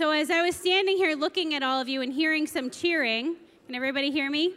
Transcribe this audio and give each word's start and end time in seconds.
So, 0.00 0.12
as 0.12 0.30
I 0.30 0.40
was 0.40 0.56
standing 0.56 0.96
here 0.96 1.14
looking 1.14 1.52
at 1.52 1.62
all 1.62 1.78
of 1.78 1.86
you 1.86 2.00
and 2.00 2.10
hearing 2.10 2.46
some 2.46 2.70
cheering, 2.70 3.36
can 3.66 3.74
everybody 3.74 4.10
hear 4.10 4.30
me? 4.30 4.54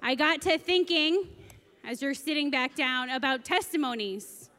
I 0.00 0.14
got 0.14 0.40
to 0.42 0.56
thinking, 0.56 1.24
as 1.84 2.00
you're 2.00 2.14
sitting 2.14 2.48
back 2.48 2.76
down, 2.76 3.10
about 3.10 3.44
testimonies. 3.44 4.50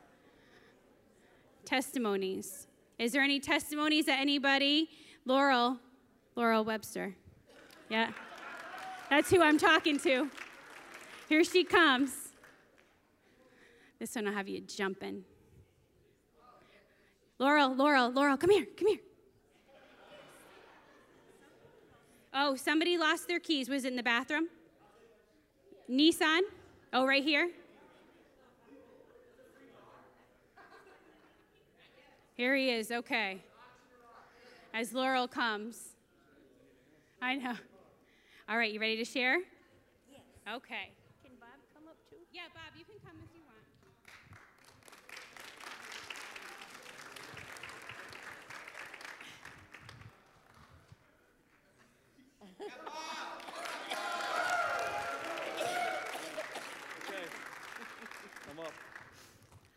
Testimonies. 1.64 2.68
Is 3.00 3.14
there 3.14 3.22
any 3.22 3.40
testimonies 3.40 4.08
that 4.08 4.20
anybody? 4.20 4.90
Laurel, 5.26 5.80
Laurel 6.36 6.66
Webster. 6.66 7.16
Yeah. 7.88 8.10
That's 9.10 9.30
who 9.30 9.42
I'm 9.42 9.58
talking 9.58 10.00
to. 10.00 10.30
Here 11.30 11.46
she 11.46 11.64
comes. 11.64 12.12
This 14.00 14.16
one 14.16 14.26
will 14.26 14.34
have 14.34 14.50
you 14.50 14.60
jumping. 14.60 15.24
Laurel, 17.40 17.74
Laurel, 17.74 18.12
Laurel, 18.12 18.36
come 18.36 18.50
here, 18.50 18.68
come 18.78 18.90
here. 18.90 19.00
Oh, 22.36 22.56
somebody 22.56 22.98
lost 22.98 23.28
their 23.28 23.40
keys. 23.40 23.70
Was 23.70 23.86
it 23.86 23.90
in 23.90 23.96
the 23.96 24.04
bathroom? 24.04 24.48
Nissan? 25.90 26.42
Oh, 26.92 27.06
right 27.06 27.24
here? 27.24 27.50
Here 32.36 32.56
he 32.56 32.72
is, 32.72 32.92
okay. 32.92 33.44
As 34.74 34.92
Laurel 34.94 35.28
comes. 35.28 35.90
I 37.22 37.36
know. 37.36 37.54
All 38.50 38.58
right, 38.58 38.74
you 38.74 38.80
ready 38.80 38.98
to 38.98 39.06
share? 39.06 39.38
Yes. 40.12 40.22
Okay. 40.50 40.90
Can 41.24 41.32
Bob 41.40 41.50
come 41.76 41.88
up 41.88 41.98
too? 42.10 42.18
Yeah, 42.34 42.42
Bob, 42.56 42.74
you 42.76 42.84
can 42.86 42.96
come 43.06 43.18
if 43.24 43.30
you 43.36 43.42
want. 43.46 43.54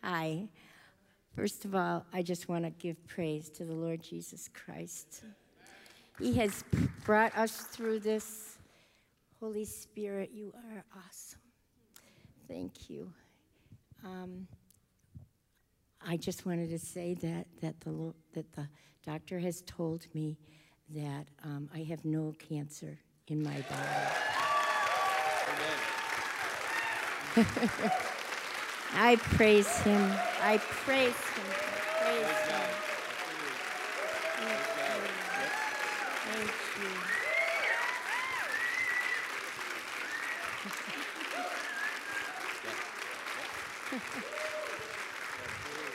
Hi. 0.03 0.47
First 1.35 1.65
of 1.65 1.75
all, 1.75 2.05
I 2.13 2.21
just 2.21 2.49
want 2.49 2.63
to 2.65 2.71
give 2.71 3.05
praise 3.07 3.49
to 3.51 3.65
the 3.65 3.73
Lord 3.73 4.01
Jesus 4.01 4.49
Christ. 4.53 5.23
He 6.19 6.33
has 6.35 6.63
brought 7.05 7.37
us 7.37 7.57
through 7.57 7.99
this. 7.99 8.57
Holy 9.39 9.65
Spirit, 9.65 10.31
you 10.33 10.53
are 10.71 10.83
awesome. 10.97 11.39
Thank 12.47 12.89
you. 12.89 13.11
Um, 14.03 14.47
I 16.05 16.17
just 16.17 16.45
wanted 16.45 16.69
to 16.69 16.79
say 16.79 17.13
that 17.15 17.45
that 17.61 17.79
the 17.81 18.13
that 18.33 18.51
the 18.53 18.67
doctor 19.05 19.39
has 19.39 19.61
told 19.63 20.07
me 20.13 20.37
that 20.89 21.27
um, 21.43 21.69
I 21.73 21.83
have 21.83 22.03
no 22.05 22.33
cancer 22.39 22.97
in 23.27 23.43
my 23.43 23.63
body. 27.35 27.93
I 28.93 29.15
praise 29.15 29.77
him. 29.79 30.11
I 30.41 30.57
praise 30.57 31.13
him. 31.13 31.45
Praise 32.01 32.27
him. 32.47 32.77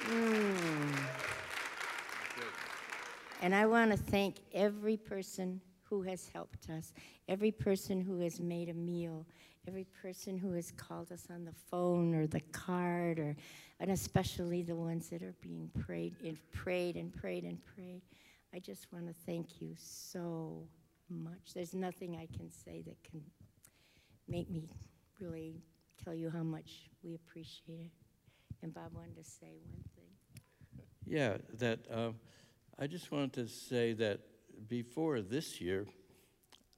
Mm. 0.08 0.98
And 3.40 3.54
I 3.54 3.66
want 3.66 3.90
to 3.92 3.96
thank 3.96 4.36
every 4.52 4.96
person 4.96 5.60
who 5.84 6.02
has 6.02 6.28
helped 6.32 6.70
us, 6.70 6.92
every 7.28 7.50
person 7.50 8.00
who 8.00 8.20
has 8.20 8.40
made 8.40 8.68
a 8.68 8.74
meal, 8.74 9.26
every 9.68 9.86
person 10.02 10.36
who 10.36 10.52
has 10.52 10.72
called 10.72 11.12
us 11.12 11.28
on 11.30 11.44
the 11.44 11.52
phone 11.70 12.14
or 12.14 12.26
the 12.26 12.40
card, 12.52 13.18
or, 13.18 13.36
and 13.80 13.90
especially 13.90 14.62
the 14.62 14.74
ones 14.74 15.08
that 15.08 15.22
are 15.22 15.34
being 15.40 15.70
prayed 15.84 16.14
and 16.24 16.38
prayed 16.50 16.96
and 16.96 17.14
prayed 17.14 17.44
and 17.44 17.58
prayed. 17.64 18.02
I 18.54 18.58
just 18.58 18.92
want 18.92 19.06
to 19.06 19.14
thank 19.24 19.60
you 19.60 19.74
so 19.78 20.66
much. 21.08 21.54
There's 21.54 21.74
nothing 21.74 22.16
I 22.16 22.26
can 22.36 22.50
say 22.50 22.82
that 22.86 23.02
can 23.08 23.22
make 24.28 24.50
me 24.50 24.68
really 25.20 25.62
tell 26.02 26.14
you 26.14 26.30
how 26.30 26.42
much 26.42 26.90
we 27.02 27.14
appreciate 27.14 27.80
it. 27.80 27.90
And 28.62 28.74
Bob 28.74 28.94
wanted 28.94 29.16
to 29.16 29.24
say 29.24 29.58
one 29.64 29.82
thing. 29.94 30.84
Yeah, 31.06 31.36
that 31.58 31.80
um, 31.90 32.16
I 32.78 32.86
just 32.86 33.10
wanted 33.10 33.32
to 33.34 33.48
say 33.48 33.92
that 33.94 34.20
before 34.68 35.20
this 35.20 35.60
year, 35.60 35.86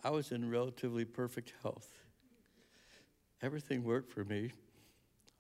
I 0.03 0.11
was 0.11 0.33
in 0.33 0.51
relatively 0.51 1.05
perfect 1.05 1.55
health. 1.63 1.89
Everything 3.45 3.85
worked 3.85 4.11
for 4.11 4.25
me. 4.25 4.53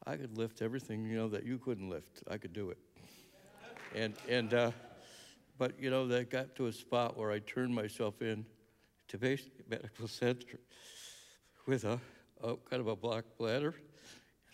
I 0.06 0.16
could 0.16 0.36
lift 0.36 0.60
everything, 0.60 1.06
you 1.06 1.16
know, 1.16 1.26
that 1.28 1.46
you 1.46 1.56
couldn't 1.56 1.88
lift. 1.88 2.22
I 2.30 2.36
could 2.36 2.52
do 2.52 2.68
it. 2.68 2.76
And 3.94 4.12
and 4.28 4.52
uh, 4.52 4.72
but 5.56 5.80
you 5.80 5.88
know 5.88 6.06
that 6.08 6.28
got 6.28 6.54
to 6.56 6.66
a 6.66 6.72
spot 6.72 7.16
where 7.16 7.30
I 7.30 7.38
turned 7.38 7.74
myself 7.74 8.20
in 8.20 8.44
to 9.08 9.16
basic 9.16 9.70
medical 9.70 10.06
center 10.06 10.60
with 11.66 11.84
a, 11.84 11.98
a 12.42 12.56
kind 12.56 12.80
of 12.80 12.88
a 12.88 12.96
black 12.96 13.24
bladder. 13.38 13.74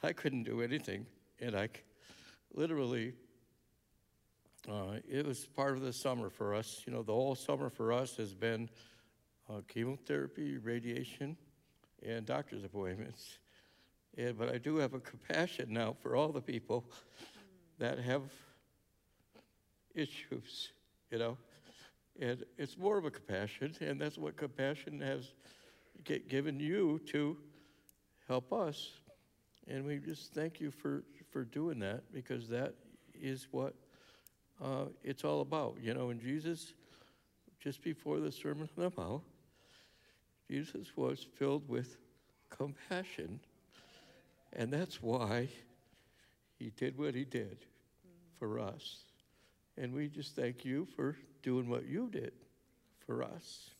I 0.00 0.12
couldn't 0.12 0.44
do 0.44 0.62
anything, 0.62 1.04
and 1.40 1.56
I 1.56 1.70
literally 2.54 3.14
uh, 4.68 5.00
it 5.10 5.26
was 5.26 5.44
part 5.44 5.72
of 5.72 5.80
the 5.80 5.92
summer 5.92 6.30
for 6.30 6.54
us. 6.54 6.84
You 6.86 6.92
know, 6.92 7.02
the 7.02 7.14
whole 7.14 7.34
summer 7.34 7.68
for 7.68 7.92
us 7.92 8.16
has 8.18 8.32
been 8.32 8.70
uh, 9.48 9.62
chemotherapy, 9.66 10.56
radiation, 10.58 11.36
and 12.06 12.26
doctor's 12.26 12.64
appointments. 12.64 13.38
And, 14.16 14.38
but 14.38 14.52
I 14.52 14.58
do 14.58 14.76
have 14.76 14.94
a 14.94 15.00
compassion 15.00 15.72
now 15.72 15.96
for 16.00 16.16
all 16.16 16.28
the 16.32 16.40
people 16.40 16.84
that 17.78 17.98
have 17.98 18.22
issues, 19.94 20.72
you 21.10 21.18
know. 21.18 21.36
And 22.20 22.44
it's 22.58 22.76
more 22.76 22.98
of 22.98 23.04
a 23.04 23.10
compassion, 23.10 23.74
and 23.80 24.00
that's 24.00 24.18
what 24.18 24.36
compassion 24.36 25.00
has 25.00 25.32
given 26.28 26.60
you 26.60 27.00
to 27.06 27.36
help 28.28 28.52
us. 28.52 28.90
And 29.68 29.86
we 29.86 29.98
just 29.98 30.34
thank 30.34 30.60
you 30.60 30.70
for, 30.70 31.04
for 31.30 31.44
doing 31.44 31.78
that 31.80 32.12
because 32.12 32.48
that 32.48 32.74
is 33.14 33.48
what 33.50 33.74
uh, 34.62 34.86
it's 35.02 35.24
all 35.24 35.40
about. 35.40 35.76
You 35.80 35.94
know, 35.94 36.10
and 36.10 36.20
Jesus, 36.20 36.74
just 37.60 37.82
before 37.82 38.20
the 38.20 38.32
Sermon 38.32 38.68
on 38.76 38.84
the 38.84 38.92
Mount, 38.96 39.22
Jesus 40.50 40.88
was 40.96 41.24
filled 41.38 41.68
with 41.68 41.96
compassion. 42.48 43.38
And 44.52 44.72
that's 44.72 45.00
why 45.00 45.48
he 46.58 46.72
did 46.76 46.98
what 46.98 47.14
he 47.14 47.24
did 47.24 47.58
for 48.38 48.58
us. 48.58 49.04
And 49.78 49.94
we 49.94 50.08
just 50.08 50.34
thank 50.34 50.64
you 50.64 50.88
for 50.96 51.16
doing 51.44 51.68
what 51.68 51.86
you 51.86 52.08
did 52.10 52.32
for 53.06 53.22
us. 53.22 53.70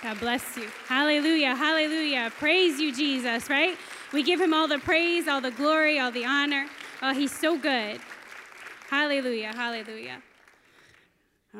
God 0.00 0.18
bless 0.20 0.56
you. 0.56 0.68
Hallelujah. 0.86 1.56
Hallelujah. 1.56 2.32
Praise 2.38 2.78
you, 2.78 2.94
Jesus, 2.94 3.50
right? 3.50 3.76
We 4.12 4.22
give 4.22 4.40
him 4.40 4.54
all 4.54 4.68
the 4.68 4.78
praise, 4.78 5.26
all 5.26 5.40
the 5.40 5.50
glory, 5.50 5.98
all 5.98 6.12
the 6.12 6.24
honor. 6.24 6.66
Oh, 7.02 7.12
he's 7.12 7.36
so 7.36 7.58
good. 7.58 8.00
Hallelujah. 8.88 9.52
Hallelujah. 9.54 10.22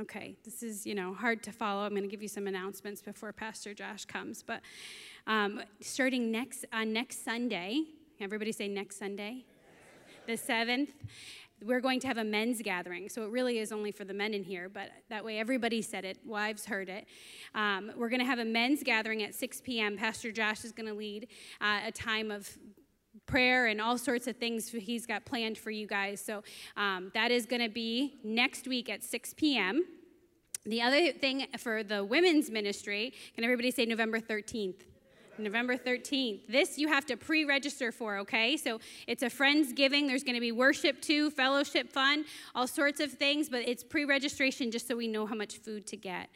Okay, 0.01 0.37
this 0.43 0.63
is, 0.63 0.87
you 0.87 0.95
know, 0.95 1.13
hard 1.13 1.43
to 1.43 1.53
follow. 1.53 1.83
I'm 1.83 1.91
going 1.91 2.03
to 2.03 2.09
give 2.09 2.23
you 2.23 2.29
some 2.29 2.47
announcements 2.47 3.03
before 3.03 3.31
Pastor 3.31 3.75
Josh 3.75 4.07
comes. 4.07 4.43
But 4.43 4.63
um, 5.27 5.61
starting 5.83 6.33
next 6.33 6.65
on 6.73 6.95
next 6.95 7.27
Sunday, 7.27 7.83
everybody 8.19 8.53
say 8.53 8.69
next 8.69 8.99
Sunday, 8.99 9.45
the 10.27 10.33
7th, 10.33 10.89
we're 11.63 11.81
going 11.81 12.01
to 12.01 12.07
have 12.07 12.17
a 12.17 12.25
men's 12.25 12.63
gathering. 12.63 13.11
So 13.11 13.25
it 13.25 13.31
really 13.31 13.59
is 13.59 13.71
only 13.71 13.93
for 13.93 14.05
the 14.05 14.15
men 14.15 14.33
in 14.33 14.44
here, 14.44 14.71
but 14.71 14.89
that 15.11 15.23
way 15.27 15.39
everybody 15.39 15.83
said 15.83 16.06
it, 16.06 16.19
wives 16.25 16.65
heard 16.65 16.88
it. 16.88 17.05
Um, 17.55 17.93
we're 17.95 18.09
going 18.09 18.21
to 18.21 18.27
have 18.27 18.38
a 18.38 18.47
men's 18.47 18.83
gathering 18.83 19.23
at 19.23 19.35
6 19.35 19.61
p.m. 19.61 19.99
Pastor 19.99 20.33
Josh 20.33 20.65
is 20.65 20.73
going 20.73 20.88
to 20.88 20.95
lead 20.95 21.29
uh, 21.61 21.81
a 21.87 21.93
time 21.93 22.31
of 22.31 22.49
prayer 23.32 23.69
and 23.69 23.81
all 23.81 23.96
sorts 23.96 24.26
of 24.26 24.37
things 24.37 24.69
he's 24.69 25.06
got 25.06 25.25
planned 25.25 25.56
for 25.56 25.70
you 25.70 25.87
guys. 25.87 26.20
So 26.20 26.43
um, 26.76 27.11
that 27.14 27.31
is 27.31 27.46
going 27.46 27.62
to 27.62 27.70
be 27.70 28.19
next 28.23 28.69
week 28.69 28.90
at 28.90 29.02
6 29.02 29.32
p.m. 29.38 29.87
The 30.67 30.82
other 30.82 31.12
thing 31.12 31.46
for 31.56 31.82
the 31.82 32.05
women's 32.05 32.50
ministry, 32.50 33.14
can 33.34 33.43
everybody 33.43 33.70
say 33.70 33.87
November 33.87 34.20
13th? 34.20 34.82
November 35.38 35.79
13th. 35.79 36.40
This 36.46 36.76
you 36.76 36.88
have 36.88 37.06
to 37.06 37.17
pre 37.17 37.46
register 37.46 37.90
for, 37.90 38.19
okay? 38.19 38.58
So 38.58 38.81
it's 39.06 39.23
a 39.23 39.31
Friends 39.31 39.73
Giving. 39.73 40.06
There's 40.06 40.25
going 40.25 40.35
to 40.35 40.40
be 40.40 40.52
worship 40.52 41.00
too, 41.00 41.31
fellowship 41.31 41.90
fun, 41.90 42.26
all 42.55 42.67
sorts 42.67 43.00
of 43.00 43.12
things, 43.12 43.49
but 43.49 43.67
it's 43.67 43.82
pre 43.82 44.05
registration 44.05 44.70
just 44.70 44.87
so 44.87 44.94
we 44.94 45.08
know 45.08 45.25
how 45.25 45.35
much 45.35 45.56
food 45.56 45.87
to 45.87 45.96
get 45.96 46.28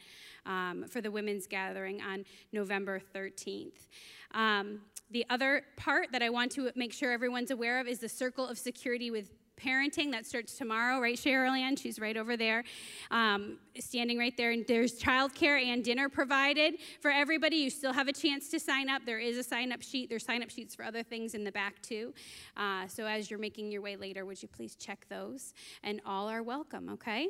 um, 0.47 0.85
for 0.89 0.99
the 0.99 1.11
women's 1.11 1.45
gathering 1.45 2.01
on 2.01 2.25
November 2.51 2.99
13th. 3.13 3.87
Um, 4.31 4.81
the 5.11 5.25
other 5.29 5.63
part 5.77 6.11
that 6.11 6.21
I 6.21 6.29
want 6.29 6.51
to 6.53 6.71
make 6.75 6.93
sure 6.93 7.11
everyone's 7.11 7.51
aware 7.51 7.79
of 7.79 7.87
is 7.87 7.99
the 7.99 8.09
circle 8.09 8.47
of 8.47 8.57
security 8.57 9.09
with 9.09 9.31
parenting 9.57 10.11
that 10.11 10.25
starts 10.25 10.55
tomorrow, 10.55 10.99
right, 10.99 11.17
Cheryl 11.17 11.57
Ann? 11.57 11.75
She's 11.75 11.99
right 11.99 12.15
over 12.15 12.37
there, 12.37 12.63
um, 13.09 13.57
standing 13.79 14.17
right 14.17 14.35
there. 14.37 14.51
And 14.51 14.65
there's 14.67 14.99
childcare 14.99 15.61
and 15.63 15.83
dinner 15.83 16.09
provided 16.09 16.75
for 17.01 17.09
everybody. 17.11 17.57
You 17.57 17.69
still 17.69 17.93
have 17.93 18.07
a 18.07 18.13
chance 18.13 18.49
to 18.49 18.59
sign 18.59 18.89
up. 18.89 19.03
There 19.05 19.19
is 19.19 19.37
a 19.37 19.43
sign 19.43 19.71
up 19.71 19.81
sheet. 19.81 20.09
There's 20.09 20.25
sign 20.25 20.43
up 20.43 20.49
sheets 20.49 20.75
for 20.75 20.85
other 20.85 21.03
things 21.03 21.33
in 21.33 21.43
the 21.43 21.51
back, 21.51 21.81
too. 21.81 22.13
Uh, 22.55 22.87
so 22.87 23.05
as 23.05 23.29
you're 23.29 23.39
making 23.39 23.71
your 23.71 23.81
way 23.81 23.95
later, 23.95 24.25
would 24.25 24.41
you 24.41 24.47
please 24.47 24.75
check 24.75 25.05
those? 25.09 25.53
And 25.83 26.01
all 26.05 26.27
are 26.27 26.43
welcome, 26.43 26.89
okay? 26.89 27.29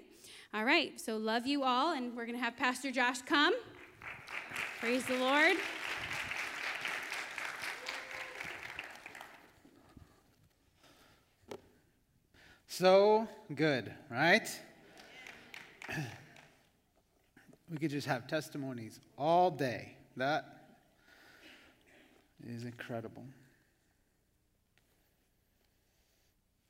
All 0.53 0.65
right, 0.65 0.99
so 0.99 1.17
love 1.17 1.47
you 1.47 1.63
all. 1.63 1.93
And 1.93 2.15
we're 2.15 2.25
going 2.25 2.37
to 2.37 2.43
have 2.43 2.57
Pastor 2.57 2.91
Josh 2.91 3.21
come. 3.21 3.53
Praise 4.79 5.05
the 5.05 5.17
Lord. 5.17 5.57
So 12.77 13.27
good, 13.55 13.91
right? 14.07 14.47
We 17.71 17.77
could 17.79 17.89
just 17.89 18.05
have 18.05 18.27
testimonies 18.27 18.99
all 19.17 19.49
day. 19.49 19.95
That 20.15 20.59
is 22.47 22.65
incredible. 22.65 23.23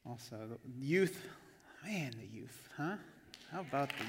Also, 0.09 0.57
youth, 0.80 1.27
man, 1.86 2.13
the 2.18 2.25
youth, 2.25 2.69
huh? 2.77 2.95
How 3.51 3.60
about 3.60 3.89
the 3.89 4.06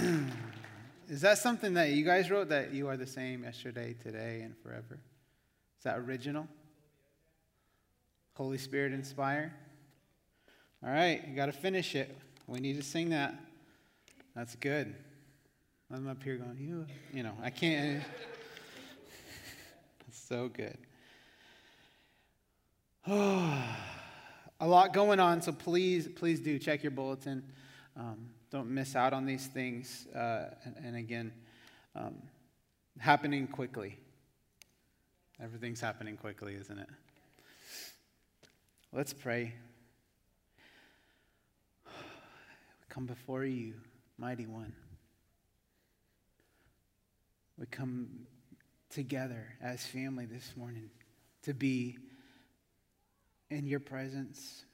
youth? 0.00 0.30
is 1.10 1.20
that 1.20 1.36
something 1.36 1.74
that 1.74 1.90
you 1.90 2.02
guys 2.02 2.30
wrote 2.30 2.48
that 2.48 2.72
you 2.72 2.88
are 2.88 2.96
the 2.96 3.06
same 3.06 3.44
yesterday, 3.44 3.94
today, 4.02 4.40
and 4.40 4.56
forever? 4.62 4.98
Is 5.76 5.84
that 5.84 5.98
original? 5.98 6.48
Holy 8.34 8.58
Spirit 8.58 8.92
inspire? 8.92 9.54
All 10.84 10.90
right, 10.90 11.22
you 11.26 11.34
got 11.34 11.46
to 11.46 11.52
finish 11.52 11.94
it. 11.94 12.16
We 12.46 12.60
need 12.60 12.76
to 12.76 12.82
sing 12.82 13.10
that. 13.10 13.34
That's 14.34 14.54
good. 14.56 14.94
I'm 15.92 16.08
up 16.08 16.22
here 16.22 16.36
going, 16.36 16.58
you, 16.58 16.86
you 17.12 17.22
know, 17.22 17.34
I 17.42 17.50
can't. 17.50 18.02
It's 20.06 20.28
so 20.28 20.48
good. 20.48 20.78
Oh, 23.06 23.64
a 24.60 24.66
lot 24.66 24.92
going 24.92 25.18
on, 25.18 25.42
so 25.42 25.50
please, 25.50 26.06
please 26.06 26.38
do 26.38 26.58
check 26.58 26.84
your 26.84 26.92
bulletin. 26.92 27.42
Um, 27.96 28.28
don't 28.50 28.70
miss 28.70 28.94
out 28.94 29.12
on 29.12 29.26
these 29.26 29.48
things. 29.48 30.06
Uh, 30.14 30.50
and, 30.64 30.76
and, 30.84 30.96
again, 30.96 31.32
um, 31.96 32.14
happening 32.98 33.48
quickly. 33.48 33.98
Everything's 35.42 35.80
happening 35.80 36.16
quickly, 36.16 36.54
isn't 36.54 36.78
it? 36.78 36.88
Let's 38.96 39.12
pray. 39.12 39.52
We 41.84 41.90
come 42.88 43.06
before 43.06 43.44
you, 43.44 43.74
mighty 44.18 44.46
one. 44.46 44.72
We 47.58 47.66
come 47.66 48.28
together 48.90 49.48
as 49.60 49.84
family 49.84 50.26
this 50.26 50.52
morning 50.56 50.90
to 51.42 51.54
be 51.54 51.98
in 53.50 53.66
your 53.66 53.80
presence, 53.80 54.64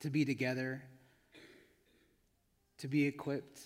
to 0.00 0.10
be 0.10 0.26
together, 0.26 0.82
to 2.76 2.88
be 2.88 3.06
equipped, 3.06 3.62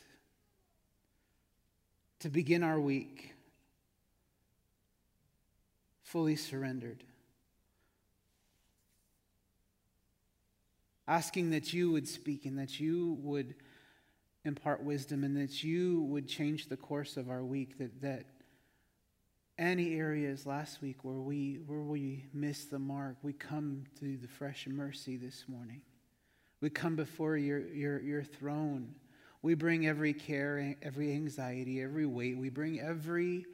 to 2.20 2.29
begin 2.29 2.62
our 2.62 2.79
week 2.79 3.34
fully 6.05 6.37
surrendered. 6.37 7.02
Asking 11.08 11.50
that 11.50 11.73
you 11.73 11.91
would 11.93 12.08
speak 12.08 12.47
and 12.47 12.58
that 12.58 12.81
you 12.81 13.17
would 13.20 13.55
impart 14.44 14.82
wisdom 14.82 15.25
and 15.25 15.37
that 15.37 15.62
you 15.62 16.03
would 16.03 16.29
change 16.29 16.69
the 16.69 16.76
course 16.76 17.17
of 17.17 17.31
our 17.31 17.44
week, 17.44 17.79
that, 17.79 18.00
that 18.00 18.25
any 19.58 19.94
areas 19.94 20.47
last 20.47 20.82
week 20.82 21.05
where 21.05 21.17
we, 21.17 21.61
where 21.67 21.81
we 21.81 22.25
missed 22.32 22.70
the 22.70 22.79
mark, 22.79 23.17
we 23.23 23.32
come 23.32 23.85
to 23.99 24.17
the 24.17 24.29
fresh 24.29 24.67
mercy 24.67 25.17
this 25.17 25.44
morning. 25.49 25.81
We 26.61 26.70
come 26.70 26.97
before 26.97 27.37
your, 27.37 27.61
your, 27.69 28.00
your 28.00 28.23
throne. 28.23 28.94
We 29.43 29.55
bring 29.55 29.87
every 29.87 30.12
care, 30.12 30.75
every 30.82 31.12
anxiety, 31.12 31.82
every 31.82 32.06
weight. 32.06 32.37
We 32.37 32.49
bring 32.49 32.81
every 32.81 33.47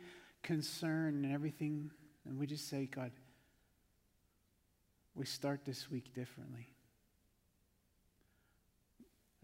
concern 0.42 1.24
and 1.24 1.32
everything. 1.32 1.90
And 2.26 2.38
we 2.38 2.46
just 2.46 2.68
say, 2.68 2.86
God, 2.86 3.10
we 5.14 5.26
start 5.26 5.64
this 5.64 5.90
week 5.90 6.14
differently 6.14 6.71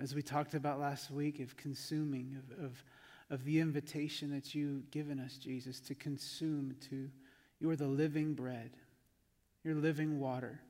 as 0.01 0.15
we 0.15 0.23
talked 0.23 0.55
about 0.55 0.79
last 0.79 1.11
week, 1.11 1.41
of 1.41 1.57
consuming, 1.57 2.37
of, 2.39 2.65
of, 2.65 2.85
of 3.31 3.45
the 3.45 3.59
invitation 3.59 4.31
that 4.31 4.55
you've 4.55 4.91
given 4.91 5.19
us, 5.19 5.37
Jesus, 5.37 5.81
to 5.81 5.95
consume, 5.95 6.77
to 6.89 7.09
you 7.61 7.71
are 7.71 7.77
the 7.77 7.87
living 7.87 8.35
bread, 8.35 8.71
you're 9.65 9.75
living 9.75 10.21
water. 10.21 10.61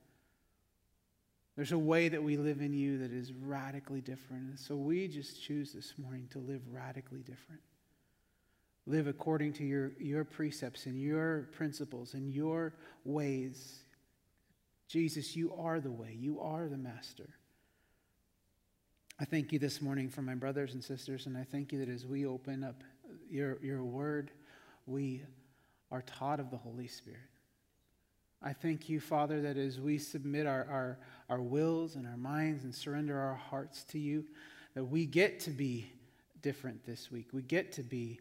There's 1.56 1.72
a 1.72 1.78
way 1.78 2.08
that 2.08 2.22
we 2.22 2.36
live 2.36 2.60
in 2.60 2.72
you 2.72 2.98
that 2.98 3.12
is 3.12 3.32
radically 3.32 4.00
different. 4.00 4.50
And 4.50 4.58
so 4.58 4.76
we 4.76 5.08
just 5.08 5.42
choose 5.42 5.72
this 5.72 5.94
morning 5.98 6.28
to 6.30 6.38
live 6.38 6.62
radically 6.70 7.18
different. 7.18 7.60
Live 8.86 9.08
according 9.08 9.54
to 9.54 9.64
your, 9.64 9.90
your 9.98 10.24
precepts 10.24 10.86
and 10.86 10.98
your 10.98 11.48
principles 11.52 12.14
and 12.14 12.32
your 12.32 12.74
ways. 13.04 13.80
Jesus, 14.86 15.36
you 15.36 15.52
are 15.58 15.80
the 15.80 15.90
way, 15.90 16.16
you 16.18 16.40
are 16.40 16.68
the 16.68 16.78
master. 16.78 17.28
I 19.20 19.24
thank 19.24 19.52
you 19.52 19.58
this 19.58 19.82
morning 19.82 20.08
for 20.08 20.22
my 20.22 20.36
brothers 20.36 20.74
and 20.74 20.84
sisters, 20.84 21.26
and 21.26 21.36
I 21.36 21.42
thank 21.42 21.72
you 21.72 21.84
that 21.84 21.88
as 21.88 22.06
we 22.06 22.24
open 22.24 22.62
up 22.62 22.84
your, 23.28 23.58
your 23.60 23.82
word, 23.82 24.30
we 24.86 25.22
are 25.90 26.02
taught 26.02 26.38
of 26.38 26.52
the 26.52 26.56
Holy 26.56 26.86
Spirit. 26.86 27.18
I 28.40 28.52
thank 28.52 28.88
you, 28.88 29.00
Father, 29.00 29.40
that 29.42 29.56
as 29.56 29.80
we 29.80 29.98
submit 29.98 30.46
our, 30.46 30.64
our, 30.70 30.98
our 31.28 31.42
wills 31.42 31.96
and 31.96 32.06
our 32.06 32.16
minds 32.16 32.62
and 32.62 32.72
surrender 32.72 33.18
our 33.18 33.34
hearts 33.34 33.82
to 33.84 33.98
you, 33.98 34.24
that 34.74 34.84
we 34.84 35.04
get 35.04 35.40
to 35.40 35.50
be 35.50 35.90
different 36.40 36.86
this 36.86 37.10
week. 37.10 37.30
We 37.32 37.42
get 37.42 37.72
to 37.72 37.82
be 37.82 38.20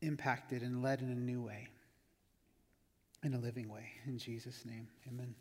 impacted 0.00 0.62
and 0.62 0.82
led 0.82 1.02
in 1.02 1.10
a 1.10 1.14
new 1.14 1.42
way, 1.42 1.68
in 3.22 3.34
a 3.34 3.38
living 3.38 3.68
way. 3.68 3.90
In 4.06 4.16
Jesus' 4.16 4.64
name, 4.64 4.88
amen. 5.06 5.34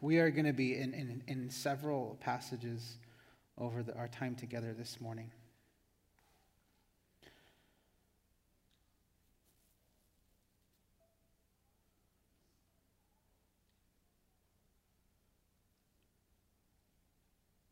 We 0.00 0.18
are 0.18 0.30
going 0.30 0.46
to 0.46 0.52
be 0.52 0.76
in, 0.76 0.94
in, 0.94 1.22
in 1.26 1.50
several 1.50 2.16
passages 2.20 2.98
over 3.56 3.82
the, 3.82 3.94
our 3.96 4.08
time 4.08 4.34
together 4.34 4.72
this 4.72 5.00
morning. 5.00 5.30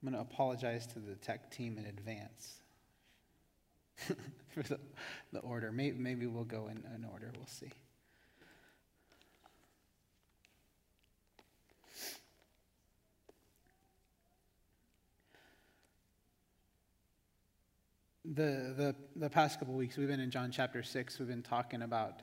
I'm 0.03 0.13
going 0.13 0.25
to 0.25 0.33
apologize 0.33 0.87
to 0.89 1.01
the 1.01 1.17
tech 1.17 1.51
team 1.51 1.79
in 1.79 1.87
advance 1.87 2.61
for 4.51 4.63
the, 4.63 4.79
the 5.33 5.41
order. 5.41 5.73
Maybe, 5.73 5.99
maybe 5.99 6.27
we'll 6.27 6.45
go 6.45 6.69
in, 6.69 6.85
in 6.95 7.05
order. 7.05 7.33
We'll 7.37 7.47
see. 7.47 7.73
The, 18.35 18.75
the, 18.77 18.95
the 19.15 19.31
past 19.31 19.59
couple 19.59 19.75
weeks, 19.75 19.97
we've 19.97 20.09
been 20.09 20.21
in 20.21 20.31
John 20.31 20.51
chapter 20.51 20.83
6. 20.83 21.19
We've 21.19 21.29
been 21.29 21.43
talking 21.43 21.83
about, 21.83 22.23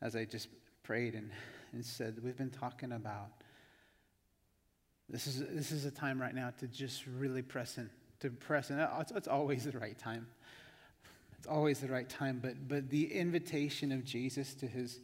as 0.00 0.14
I 0.14 0.24
just 0.24 0.48
prayed 0.82 1.14
and, 1.14 1.30
and 1.72 1.84
said, 1.84 2.18
we've 2.22 2.36
been 2.36 2.50
talking 2.50 2.92
about 2.92 3.30
this 5.08 5.26
is, 5.26 5.40
this 5.50 5.72
is 5.72 5.84
a 5.84 5.90
time 5.90 6.20
right 6.20 6.34
now 6.34 6.52
to 6.58 6.66
just 6.66 7.04
really 7.06 7.42
press 7.42 7.76
in, 7.76 7.90
to 8.20 8.30
press 8.30 8.70
in. 8.70 8.78
It's, 8.78 9.12
it's 9.12 9.28
always 9.28 9.64
the 9.64 9.78
right 9.78 9.98
time. 9.98 10.26
It's 11.38 11.46
always 11.46 11.80
the 11.80 11.88
right 11.88 12.08
time, 12.08 12.38
but, 12.42 12.68
but 12.68 12.88
the 12.88 13.12
invitation 13.12 13.92
of 13.92 14.04
Jesus 14.04 14.54
to 14.54 14.66
his 14.66 15.00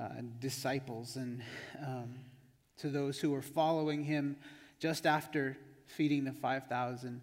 uh, 0.00 0.08
disciples 0.38 1.16
and 1.16 1.42
um, 1.84 2.14
to 2.78 2.88
those 2.88 3.18
who 3.18 3.30
were 3.30 3.42
following 3.42 4.04
him 4.04 4.36
just 4.78 5.06
after 5.06 5.56
feeding 5.86 6.24
the 6.24 6.32
5,000 6.32 7.20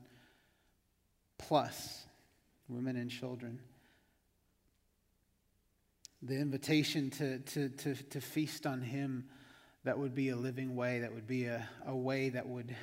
plus 1.38 2.03
women 2.74 2.96
and 2.96 3.10
children. 3.10 3.60
The 6.22 6.36
invitation 6.36 7.10
to, 7.12 7.40
to, 7.40 7.70
to, 7.70 7.96
to 7.96 8.22
feast 8.22 8.66
on 8.66 8.82
Him 8.82 9.26
that 9.84 10.00
would 10.00 10.16
be 10.16 10.30
a 10.30 10.36
living 10.36 10.76
way, 10.76 11.00
that 11.00 11.14
would 11.14 11.28
be 11.28 11.46
a, 11.46 11.68
a 11.86 11.96
way 11.96 12.30
that 12.30 12.48
would 12.48 12.76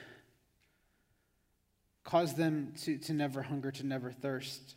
cause 2.05 2.35
them 2.35 2.73
to, 2.83 2.99
to 2.99 3.13
never 3.13 3.43
hunger, 3.43 3.71
to 3.71 3.87
never 3.87 4.11
thirst. 4.11 4.75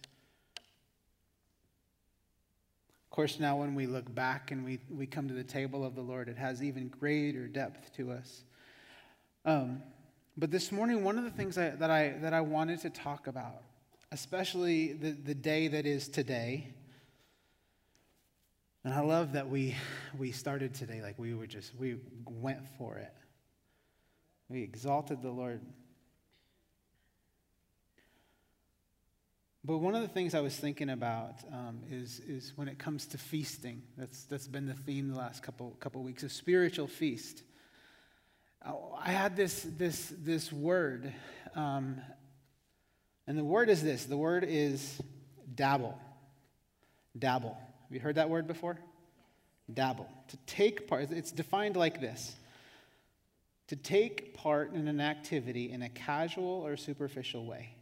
Of 3.05 3.15
course, 3.15 3.39
now 3.39 3.57
when 3.57 3.75
we 3.75 3.85
look 3.85 4.13
back 4.13 4.51
and 4.51 4.63
we, 4.63 4.79
we 4.89 5.05
come 5.05 5.27
to 5.27 5.33
the 5.33 5.43
table 5.43 5.85
of 5.85 5.95
the 5.95 6.01
Lord, 6.01 6.29
it 6.29 6.37
has 6.37 6.63
even 6.63 6.87
greater 6.87 7.47
depth 7.47 7.93
to 7.97 8.11
us. 8.11 8.43
Um, 9.45 9.83
but 10.37 10.49
this 10.49 10.71
morning, 10.71 11.03
one 11.03 11.17
of 11.17 11.23
the 11.23 11.29
things 11.29 11.57
I, 11.57 11.69
that, 11.71 11.91
I, 11.91 12.15
that 12.21 12.33
I 12.33 12.41
wanted 12.41 12.81
to 12.81 12.89
talk 12.89 13.27
about, 13.27 13.61
especially 14.13 14.93
the, 14.93 15.11
the 15.11 15.33
day 15.33 15.67
that 15.67 15.87
is 15.87 16.07
today, 16.07 16.67
and 18.83 18.93
I 18.93 18.99
love 18.99 19.33
that 19.33 19.49
we, 19.49 19.75
we 20.19 20.31
started 20.31 20.75
today 20.75 21.01
like 21.01 21.17
we 21.17 21.33
were 21.33 21.47
just, 21.47 21.73
we 21.75 21.97
went 22.27 22.59
for 22.77 22.97
it. 22.97 23.11
We 24.49 24.61
exalted 24.61 25.23
the 25.23 25.31
Lord. 25.31 25.61
But 29.65 29.77
one 29.77 29.95
of 29.95 30.03
the 30.03 30.07
things 30.09 30.35
I 30.35 30.41
was 30.41 30.55
thinking 30.55 30.91
about 30.91 31.39
um, 31.51 31.79
is, 31.89 32.21
is 32.27 32.53
when 32.55 32.67
it 32.67 32.77
comes 32.77 33.07
to 33.07 33.17
feasting. 33.17 33.81
That's, 33.97 34.25
that's 34.25 34.47
been 34.47 34.67
the 34.67 34.75
theme 34.75 35.09
the 35.09 35.17
last 35.17 35.41
couple, 35.41 35.71
couple 35.79 36.03
weeks, 36.03 36.21
a 36.21 36.29
spiritual 36.29 36.87
feast. 36.87 37.41
I 38.63 39.11
had 39.11 39.35
this, 39.35 39.65
this, 39.77 40.13
this 40.19 40.53
word, 40.53 41.11
um, 41.55 41.99
and 43.27 43.37
the 43.37 43.43
word 43.43 43.69
is 43.69 43.81
this 43.81 44.05
the 44.05 44.17
word 44.17 44.45
is 44.47 45.01
dabble. 45.53 45.97
Dabble. 47.17 47.57
Have 47.83 47.91
you 47.91 47.99
heard 47.99 48.15
that 48.15 48.29
word 48.29 48.47
before? 48.47 48.77
Dabble. 49.71 50.09
To 50.29 50.37
take 50.45 50.87
part, 50.87 51.11
it's 51.11 51.31
defined 51.31 51.75
like 51.75 52.01
this 52.01 52.35
to 53.67 53.75
take 53.75 54.33
part 54.35 54.73
in 54.73 54.87
an 54.87 54.99
activity 54.99 55.71
in 55.71 55.81
a 55.81 55.89
casual 55.89 56.65
or 56.65 56.75
superficial 56.75 57.45
way 57.45 57.75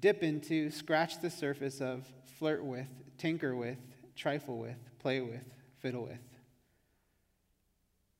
dip 0.00 0.22
into, 0.22 0.70
scratch 0.70 1.20
the 1.20 1.30
surface 1.30 1.80
of, 1.80 2.06
flirt 2.38 2.64
with, 2.64 2.88
tinker 3.18 3.56
with, 3.56 3.78
trifle 4.14 4.58
with, 4.58 4.76
play 4.98 5.20
with, 5.20 5.44
fiddle 5.80 6.04
with, 6.04 6.18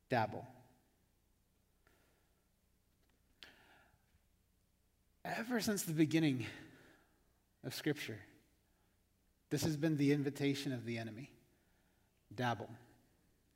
dabble. 0.08 0.46
Ever 5.34 5.60
since 5.60 5.82
the 5.82 5.92
beginning 5.92 6.46
of 7.64 7.74
Scripture, 7.74 8.18
this 9.50 9.64
has 9.64 9.76
been 9.76 9.96
the 9.96 10.12
invitation 10.12 10.72
of 10.72 10.84
the 10.84 10.98
enemy 10.98 11.30
dabble. 12.34 12.70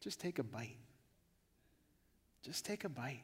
Just 0.00 0.20
take 0.20 0.38
a 0.40 0.42
bite. 0.42 0.76
Just 2.42 2.64
take 2.64 2.84
a 2.84 2.88
bite. 2.88 3.22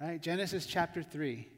Right? 0.00 0.20
Genesis 0.20 0.66
chapter 0.66 1.02
3. 1.02 1.48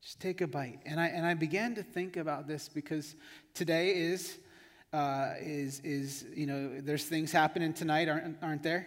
Just 0.00 0.20
take 0.20 0.40
a 0.40 0.46
bite. 0.46 0.80
And 0.86 0.98
I, 0.98 1.08
and 1.08 1.26
I 1.26 1.34
began 1.34 1.74
to 1.74 1.82
think 1.82 2.16
about 2.16 2.46
this 2.46 2.68
because 2.68 3.16
today 3.52 3.90
is, 3.90 4.38
uh, 4.94 5.32
is, 5.40 5.80
is, 5.80 6.24
you 6.34 6.46
know, 6.46 6.80
there's 6.80 7.04
things 7.04 7.32
happening 7.32 7.74
tonight, 7.74 8.08
aren't, 8.08 8.38
aren't 8.40 8.62
there? 8.62 8.86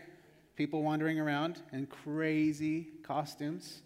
People 0.55 0.81
wandering 0.81 1.20
around 1.20 1.62
in 1.72 1.86
crazy 1.86 2.88
costumes. 3.03 3.81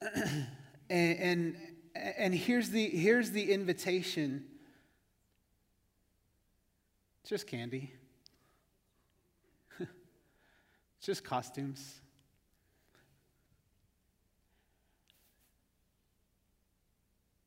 And, 0.00 0.46
and, 0.88 1.56
and 1.94 2.34
here's, 2.34 2.70
the, 2.70 2.88
here's 2.88 3.30
the 3.30 3.52
invitation 3.52 4.44
it's 7.22 7.30
just 7.30 7.46
candy, 7.46 7.92
it's 9.78 9.88
just 11.06 11.22
costumes. 11.22 12.00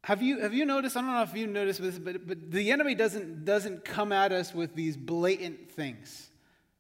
Have 0.03 0.21
you, 0.21 0.39
have 0.41 0.53
you 0.53 0.65
noticed? 0.65 0.97
I 0.97 1.01
don't 1.01 1.13
know 1.13 1.21
if 1.21 1.33
you 1.33 1.47
noticed 1.47 1.81
this, 1.81 1.97
but, 1.97 2.27
but 2.27 2.51
the 2.51 2.71
enemy 2.71 2.93
doesn't, 2.93 3.45
doesn't 3.45 3.85
come 3.85 4.11
at 4.11 4.33
us 4.33 4.53
with 4.53 4.75
these 4.75 4.97
blatant 4.97 5.71
things. 5.71 6.29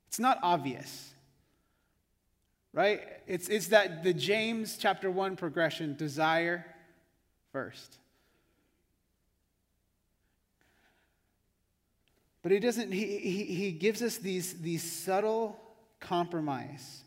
It's 0.09 0.19
not 0.19 0.39
obvious. 0.43 1.12
Right? 2.73 3.01
It's, 3.27 3.49
it's 3.49 3.67
that 3.67 4.03
the 4.03 4.13
James 4.13 4.77
chapter 4.77 5.11
1 5.11 5.35
progression 5.35 5.95
desire 5.95 6.65
first. 7.51 7.99
But 12.41 12.51
he 12.51 12.59
doesn't, 12.59 12.91
he, 12.91 13.19
he, 13.19 13.43
he 13.45 13.71
gives 13.71 14.01
us 14.01 14.17
these, 14.17 14.59
these 14.59 14.83
subtle 14.83 15.57
compromise. 15.99 17.03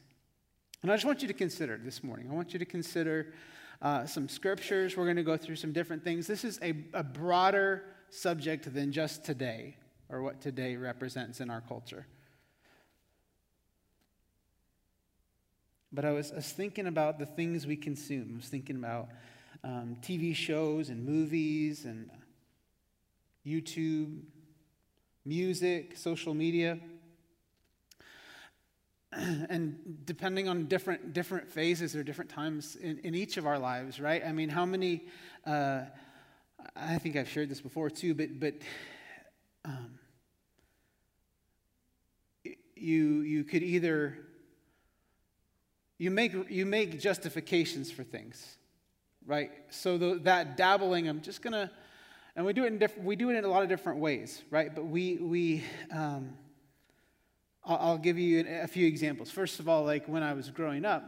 And 0.82 0.90
I 0.90 0.94
just 0.94 1.04
want 1.04 1.20
you 1.20 1.28
to 1.28 1.35
consider 1.35 1.78
this 1.82 2.02
morning. 2.02 2.28
I 2.30 2.35
want 2.35 2.52
you 2.52 2.58
to 2.61 2.64
consider 2.64 3.35
uh, 3.82 4.06
some 4.06 4.28
scriptures. 4.28 4.96
We're 4.96 5.04
going 5.04 5.16
to 5.16 5.25
go 5.25 5.37
through 5.37 5.56
some 5.56 5.73
different 5.73 6.04
things. 6.04 6.26
This 6.26 6.44
is 6.44 6.58
a, 6.62 6.75
a 6.94 7.02
broader 7.02 7.85
subject 8.08 8.73
than 8.73 8.92
just 8.92 9.25
today 9.25 9.76
or 10.08 10.23
what 10.23 10.40
today 10.40 10.76
represents 10.76 11.40
in 11.40 11.50
our 11.50 11.61
culture. 11.61 12.06
But 15.96 16.04
I 16.04 16.12
was, 16.12 16.30
I 16.30 16.36
was 16.36 16.52
thinking 16.52 16.86
about 16.86 17.18
the 17.18 17.24
things 17.24 17.66
we 17.66 17.74
consume. 17.74 18.32
I 18.34 18.36
was 18.36 18.48
thinking 18.50 18.76
about 18.76 19.08
um, 19.64 19.96
TV 20.02 20.36
shows 20.36 20.90
and 20.90 21.02
movies 21.06 21.86
and 21.86 22.10
YouTube, 23.46 24.20
music, 25.24 25.96
social 25.96 26.34
media. 26.34 26.78
and 29.12 29.78
depending 30.04 30.50
on 30.50 30.66
different 30.66 31.14
different 31.14 31.48
phases 31.48 31.96
or 31.96 32.02
different 32.02 32.30
times 32.30 32.76
in, 32.76 32.98
in 32.98 33.14
each 33.14 33.38
of 33.38 33.46
our 33.46 33.58
lives, 33.58 33.98
right? 33.98 34.22
I 34.22 34.32
mean, 34.32 34.50
how 34.50 34.66
many? 34.66 35.06
Uh, 35.46 35.80
I 36.76 36.98
think 36.98 37.16
I've 37.16 37.30
shared 37.30 37.48
this 37.48 37.62
before 37.62 37.88
too, 37.88 38.14
but 38.14 38.38
but 38.38 38.54
um, 39.64 39.98
you 42.74 43.22
you 43.22 43.44
could 43.44 43.62
either 43.62 44.25
you 45.98 46.10
make 46.10 46.50
you 46.50 46.66
make 46.66 47.00
justifications 47.00 47.90
for 47.90 48.04
things, 48.04 48.56
right? 49.26 49.50
So 49.70 49.96
the, 49.96 50.20
that 50.24 50.56
dabbling, 50.56 51.08
I'm 51.08 51.22
just 51.22 51.42
gonna, 51.42 51.70
and 52.34 52.44
we 52.44 52.52
do 52.52 52.64
it 52.64 52.68
in 52.68 52.78
diff- 52.78 52.98
we 52.98 53.16
do 53.16 53.30
it 53.30 53.36
in 53.36 53.44
a 53.44 53.48
lot 53.48 53.62
of 53.62 53.68
different 53.68 54.00
ways, 54.00 54.42
right? 54.50 54.74
But 54.74 54.86
we 54.86 55.16
we 55.16 55.64
um, 55.90 56.34
I'll 57.64 57.98
give 57.98 58.18
you 58.18 58.44
a 58.46 58.68
few 58.68 58.86
examples. 58.86 59.30
First 59.30 59.58
of 59.58 59.68
all, 59.68 59.84
like 59.84 60.06
when 60.06 60.22
I 60.22 60.34
was 60.34 60.50
growing 60.50 60.84
up, 60.84 61.02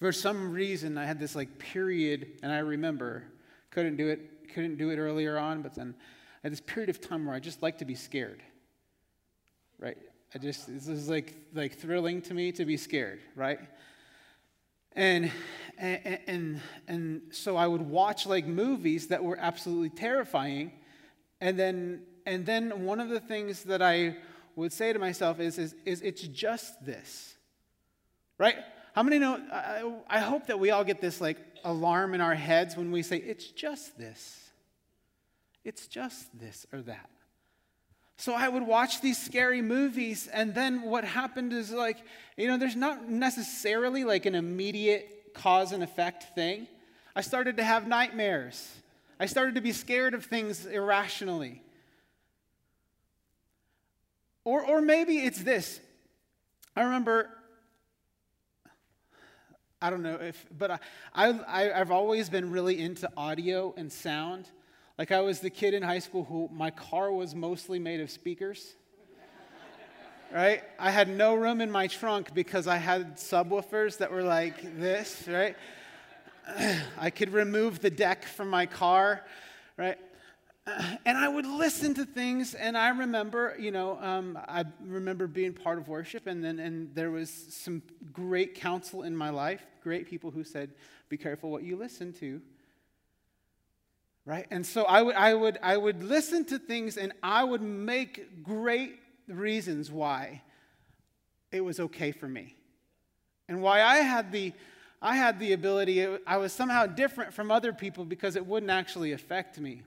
for 0.00 0.10
some 0.10 0.50
reason 0.50 0.98
I 0.98 1.04
had 1.04 1.20
this 1.20 1.36
like 1.36 1.58
period, 1.58 2.38
and 2.42 2.50
I 2.50 2.58
remember 2.58 3.24
couldn't 3.70 3.96
do 3.96 4.08
it, 4.08 4.48
couldn't 4.52 4.76
do 4.76 4.90
it 4.90 4.96
earlier 4.96 5.38
on, 5.38 5.62
but 5.62 5.74
then 5.74 5.94
I 5.98 6.46
had 6.46 6.52
this 6.52 6.60
period 6.60 6.88
of 6.88 7.00
time 7.00 7.26
where 7.26 7.34
I 7.34 7.38
just 7.38 7.62
like 7.62 7.78
to 7.78 7.84
be 7.84 7.94
scared. 7.94 8.42
Right? 9.78 9.98
I 10.34 10.38
just 10.38 10.66
this 10.66 10.86
is 10.86 11.08
like 11.08 11.36
like 11.54 11.78
thrilling 11.78 12.22
to 12.22 12.34
me 12.34 12.52
to 12.52 12.64
be 12.64 12.76
scared, 12.76 13.20
right? 13.34 13.58
And 14.92 15.30
and 15.78 16.20
and, 16.26 16.60
and 16.88 17.22
so 17.30 17.56
I 17.56 17.66
would 17.66 17.82
watch 17.82 18.26
like 18.26 18.46
movies 18.46 19.08
that 19.08 19.22
were 19.22 19.38
absolutely 19.38 19.90
terrifying, 19.90 20.72
and 21.40 21.58
then 21.58 22.02
and 22.26 22.46
then 22.46 22.84
one 22.84 23.00
of 23.00 23.08
the 23.08 23.20
things 23.20 23.64
that 23.64 23.82
I 23.82 24.16
would 24.56 24.72
say 24.72 24.92
to 24.92 24.98
myself 24.98 25.40
is, 25.40 25.58
is, 25.58 25.74
is 25.84 26.00
it's 26.02 26.22
just 26.22 26.84
this. 26.84 27.34
Right? 28.38 28.56
How 28.94 29.02
many 29.02 29.18
know? 29.18 29.40
I, 29.52 30.16
I 30.16 30.20
hope 30.20 30.46
that 30.46 30.58
we 30.58 30.70
all 30.70 30.84
get 30.84 31.00
this 31.00 31.20
like 31.20 31.38
alarm 31.64 32.14
in 32.14 32.20
our 32.20 32.34
heads 32.34 32.76
when 32.76 32.90
we 32.90 33.02
say, 33.02 33.16
it's 33.16 33.46
just 33.46 33.98
this. 33.98 34.50
It's 35.64 35.86
just 35.86 36.38
this 36.38 36.66
or 36.72 36.82
that. 36.82 37.10
So 38.20 38.34
I 38.34 38.50
would 38.50 38.66
watch 38.66 39.00
these 39.00 39.16
scary 39.16 39.62
movies, 39.62 40.28
and 40.30 40.54
then 40.54 40.82
what 40.82 41.04
happened 41.04 41.54
is 41.54 41.70
like, 41.70 41.96
you 42.36 42.48
know, 42.48 42.58
there's 42.58 42.76
not 42.76 43.08
necessarily 43.08 44.04
like 44.04 44.26
an 44.26 44.34
immediate 44.34 45.32
cause 45.32 45.72
and 45.72 45.82
effect 45.82 46.34
thing. 46.34 46.66
I 47.16 47.22
started 47.22 47.56
to 47.56 47.64
have 47.64 47.88
nightmares. 47.88 48.76
I 49.18 49.24
started 49.24 49.54
to 49.54 49.62
be 49.62 49.72
scared 49.72 50.12
of 50.12 50.26
things 50.26 50.66
irrationally. 50.66 51.62
Or, 54.44 54.66
or 54.66 54.82
maybe 54.82 55.20
it's 55.20 55.42
this. 55.42 55.80
I 56.76 56.82
remember, 56.82 57.30
I 59.80 59.88
don't 59.88 60.02
know 60.02 60.16
if, 60.16 60.44
but 60.58 60.72
I, 60.72 60.78
I, 61.14 61.72
I've 61.72 61.90
always 61.90 62.28
been 62.28 62.50
really 62.50 62.80
into 62.80 63.10
audio 63.16 63.72
and 63.78 63.90
sound. 63.90 64.46
Like 65.00 65.12
I 65.12 65.22
was 65.22 65.40
the 65.40 65.48
kid 65.48 65.72
in 65.72 65.82
high 65.82 66.00
school 66.00 66.24
who 66.24 66.50
my 66.52 66.70
car 66.70 67.10
was 67.10 67.34
mostly 67.34 67.78
made 67.78 68.00
of 68.00 68.10
speakers. 68.10 68.74
right? 70.30 70.62
I 70.78 70.90
had 70.90 71.08
no 71.08 71.36
room 71.36 71.62
in 71.62 71.70
my 71.70 71.86
trunk 71.86 72.34
because 72.34 72.66
I 72.66 72.76
had 72.76 73.16
subwoofers 73.16 73.96
that 73.96 74.12
were 74.12 74.22
like 74.22 74.78
this, 74.78 75.26
right? 75.26 75.56
I 76.98 77.08
could 77.08 77.32
remove 77.32 77.80
the 77.80 77.88
deck 77.88 78.26
from 78.26 78.50
my 78.50 78.66
car, 78.66 79.24
right? 79.78 79.96
and 81.06 81.16
I 81.16 81.28
would 81.28 81.46
listen 81.46 81.94
to 81.94 82.04
things, 82.04 82.52
and 82.52 82.76
I 82.76 82.90
remember, 82.90 83.56
you 83.58 83.70
know, 83.70 83.98
um, 84.02 84.38
I 84.48 84.66
remember 84.84 85.26
being 85.26 85.54
part 85.54 85.78
of 85.78 85.88
worship, 85.88 86.26
and 86.26 86.44
then 86.44 86.58
and 86.58 86.94
there 86.94 87.10
was 87.10 87.30
some 87.30 87.80
great 88.12 88.54
counsel 88.54 89.04
in 89.04 89.16
my 89.16 89.30
life, 89.30 89.64
great 89.82 90.10
people 90.10 90.30
who 90.30 90.44
said, 90.44 90.74
"Be 91.08 91.16
careful 91.16 91.50
what 91.50 91.62
you 91.62 91.76
listen 91.76 92.12
to." 92.20 92.42
Right? 94.30 94.46
And 94.52 94.64
so 94.64 94.84
I 94.84 95.02
would, 95.02 95.16
I, 95.16 95.34
would, 95.34 95.58
I 95.60 95.76
would 95.76 96.04
listen 96.04 96.44
to 96.44 96.58
things 96.60 96.96
and 96.96 97.12
I 97.20 97.42
would 97.42 97.62
make 97.62 98.44
great 98.44 99.00
reasons 99.26 99.90
why 99.90 100.42
it 101.50 101.62
was 101.62 101.80
okay 101.80 102.12
for 102.12 102.28
me. 102.28 102.54
And 103.48 103.60
why 103.60 103.82
I 103.82 103.96
had 103.96 104.30
the, 104.30 104.52
I 105.02 105.16
had 105.16 105.40
the 105.40 105.52
ability, 105.52 106.06
I 106.28 106.36
was 106.36 106.52
somehow 106.52 106.86
different 106.86 107.34
from 107.34 107.50
other 107.50 107.72
people 107.72 108.04
because 108.04 108.36
it 108.36 108.46
wouldn't 108.46 108.70
actually 108.70 109.10
affect 109.10 109.58
me. 109.58 109.82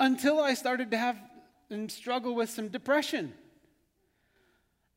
Until 0.00 0.40
I 0.40 0.54
started 0.54 0.90
to 0.92 0.96
have 0.96 1.18
and 1.68 1.92
struggle 1.92 2.34
with 2.34 2.48
some 2.48 2.68
depression. 2.68 3.34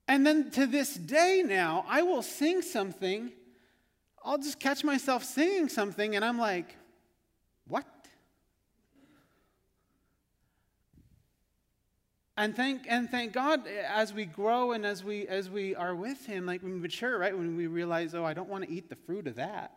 And 0.08 0.26
then 0.26 0.52
to 0.52 0.68
this 0.68 0.94
day 0.94 1.44
now, 1.46 1.84
I 1.90 2.04
will 2.04 2.22
sing 2.22 2.62
something. 2.62 3.34
I'll 4.24 4.38
just 4.38 4.58
catch 4.58 4.86
myself 4.86 5.26
singing 5.26 5.68
something, 5.68 6.16
and 6.16 6.24
I'm 6.24 6.38
like, 6.38 6.74
what? 7.68 7.86
And 12.38 12.56
thank 12.56 12.86
and 12.88 13.10
thank 13.10 13.34
God 13.34 13.68
eh, 13.68 13.84
as 13.88 14.14
we 14.14 14.26
grow 14.26 14.72
and 14.72 14.86
as 14.86 15.04
we 15.04 15.28
as 15.28 15.50
we 15.50 15.76
are 15.76 15.96
with 15.96 16.24
Him, 16.28 16.46
like 16.46 16.62
we 16.62 16.70
mature, 16.70 17.18
right? 17.18 17.36
When 17.36 17.58
we 17.58 17.66
realize, 17.66 18.14
oh, 18.14 18.24
I 18.24 18.34
don't 18.34 18.48
want 18.48 18.64
to 18.64 18.70
eat 18.70 18.90
the 18.90 18.96
fruit 18.96 19.26
of 19.26 19.36
that 19.36 19.72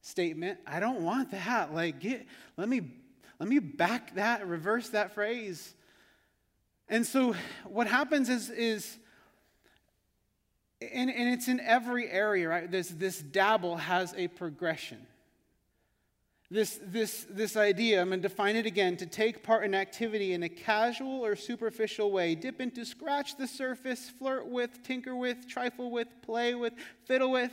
statement. 0.00 0.58
I 0.66 0.80
don't 0.80 1.02
want 1.02 1.30
that. 1.32 1.74
Like, 1.74 2.00
get 2.00 2.26
let 2.56 2.70
me 2.70 2.80
let 3.38 3.50
me 3.50 3.58
back 3.58 4.14
that, 4.14 4.46
reverse 4.46 4.88
that 4.90 5.12
phrase. 5.12 5.74
And 6.88 7.06
so 7.06 7.34
what 7.64 7.86
happens 7.86 8.30
is 8.30 8.48
is 8.48 8.96
and, 10.80 11.10
and 11.10 11.32
it's 11.32 11.48
in 11.48 11.60
every 11.60 12.08
area, 12.10 12.48
right? 12.48 12.70
This 12.70 12.88
this 12.88 13.20
dabble 13.20 13.76
has 13.76 14.14
a 14.16 14.28
progression 14.28 15.06
this, 16.52 16.78
this, 16.84 17.26
this 17.30 17.56
idea, 17.56 18.02
I'm 18.02 18.08
going 18.08 18.20
to 18.20 18.28
define 18.28 18.56
it 18.56 18.66
again 18.66 18.98
to 18.98 19.06
take 19.06 19.42
part 19.42 19.64
in 19.64 19.74
activity 19.74 20.34
in 20.34 20.42
a 20.42 20.50
casual 20.50 21.24
or 21.24 21.34
superficial 21.34 22.12
way, 22.12 22.34
dip 22.34 22.60
into, 22.60 22.84
scratch 22.84 23.38
the 23.38 23.46
surface, 23.48 24.10
flirt 24.10 24.46
with, 24.46 24.82
tinker 24.82 25.16
with, 25.16 25.48
trifle 25.48 25.90
with, 25.90 26.08
play 26.20 26.54
with, 26.54 26.74
fiddle 27.06 27.30
with. 27.30 27.52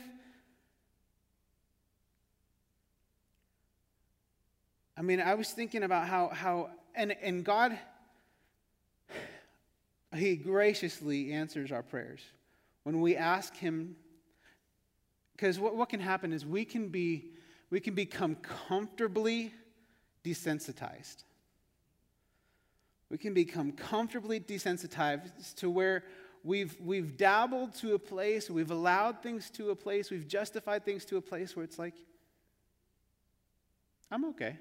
I 4.98 5.02
mean, 5.02 5.22
I 5.22 5.36
was 5.36 5.50
thinking 5.50 5.84
about 5.84 6.10
how, 6.10 6.28
how 6.28 6.72
and, 6.94 7.16
and 7.22 7.46
God, 7.46 7.80
He 10.14 10.36
graciously 10.36 11.32
answers 11.32 11.72
our 11.72 11.84
prayers. 11.84 12.20
When 12.84 13.00
we 13.00 13.16
ask 13.16 13.56
Him, 13.56 13.96
because 15.38 15.58
what, 15.58 15.78
what 15.78 15.88
can 15.88 16.02
happen 16.02 16.34
is 16.34 16.46
we 16.46 16.66
can 16.66 16.90
be 16.90 17.32
we 17.70 17.80
can 17.80 17.94
become 17.94 18.36
comfortably 18.36 19.54
desensitized. 20.24 21.24
We 23.10 23.18
can 23.18 23.34
become 23.34 23.72
comfortably 23.72 24.40
desensitized 24.40 25.56
to 25.56 25.70
where 25.70 26.04
we've, 26.44 26.76
we've 26.80 27.18
dabbled 27.18 27.74
to 27.76 27.96
a 27.96 28.00
place, 28.00 28.50
we've 28.50 28.72
allowed 28.72 29.22
things 29.22 29.50
to 29.52 29.72
a 29.72 29.76
place, 29.76 30.12
we've 30.12 30.28
justified 30.28 30.86
things 30.86 31.06
to 31.06 31.18
a 31.18 31.22
place 31.22 31.56
where 31.56 31.64
it's 31.64 31.80
like, 31.80 31.96
I'm 34.12 34.26
okay. 34.26 34.58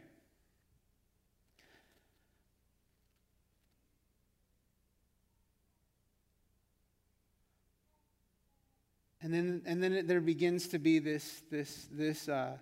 And 9.20 9.34
then, 9.34 9.62
and 9.66 9.82
then 9.82 10.06
there 10.06 10.20
begins 10.20 10.68
to 10.68 10.78
be 10.78 11.00
this, 11.00 11.42
this, 11.50 11.88
this 11.90 12.28
uh, 12.28 12.56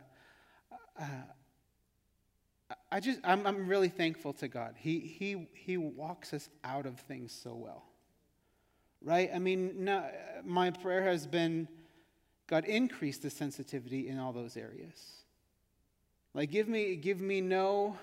uh, 1.00 2.74
I 2.90 3.00
just, 3.00 3.20
I'm, 3.24 3.46
I'm 3.46 3.66
really 3.68 3.88
thankful 3.88 4.32
to 4.34 4.48
God. 4.48 4.74
He, 4.78 5.00
he, 5.00 5.48
he 5.52 5.76
walks 5.76 6.32
us 6.32 6.48
out 6.64 6.86
of 6.86 6.98
things 7.00 7.32
so 7.32 7.54
well. 7.54 7.84
Right? 9.02 9.30
I 9.34 9.38
mean, 9.38 9.84
no, 9.84 10.04
my 10.44 10.70
prayer 10.70 11.02
has 11.04 11.26
been 11.26 11.68
God, 12.46 12.64
increase 12.64 13.18
the 13.18 13.30
sensitivity 13.30 14.08
in 14.08 14.18
all 14.18 14.32
those 14.32 14.56
areas. 14.56 15.22
Like, 16.32 16.50
give 16.50 16.68
me, 16.68 16.94
give 16.96 17.20
me 17.20 17.40
no, 17.40 17.96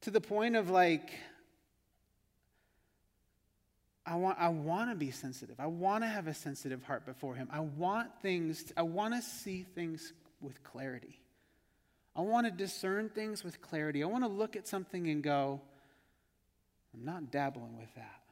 to 0.00 0.10
the 0.10 0.20
point 0.20 0.56
of 0.56 0.68
like, 0.68 1.12
I 4.04 4.16
want, 4.16 4.38
I 4.40 4.48
want 4.48 4.90
to 4.90 4.96
be 4.96 5.10
sensitive. 5.10 5.56
I 5.58 5.66
want 5.66 6.02
to 6.02 6.08
have 6.08 6.26
a 6.26 6.34
sensitive 6.34 6.82
heart 6.82 7.06
before 7.06 7.34
Him. 7.34 7.48
I 7.52 7.60
want 7.60 8.20
things, 8.20 8.72
I 8.76 8.82
want 8.82 9.14
to 9.14 9.22
see 9.22 9.64
things 9.74 10.12
with 10.40 10.62
clarity. 10.62 11.20
I 12.16 12.22
want 12.22 12.46
to 12.46 12.50
discern 12.50 13.10
things 13.10 13.44
with 13.44 13.60
clarity. 13.60 14.02
I 14.02 14.06
want 14.06 14.24
to 14.24 14.28
look 14.28 14.56
at 14.56 14.66
something 14.66 15.08
and 15.08 15.22
go, 15.22 15.60
I'm 16.94 17.04
not 17.04 17.30
dabbling 17.30 17.76
with 17.76 17.94
that. 17.94 18.22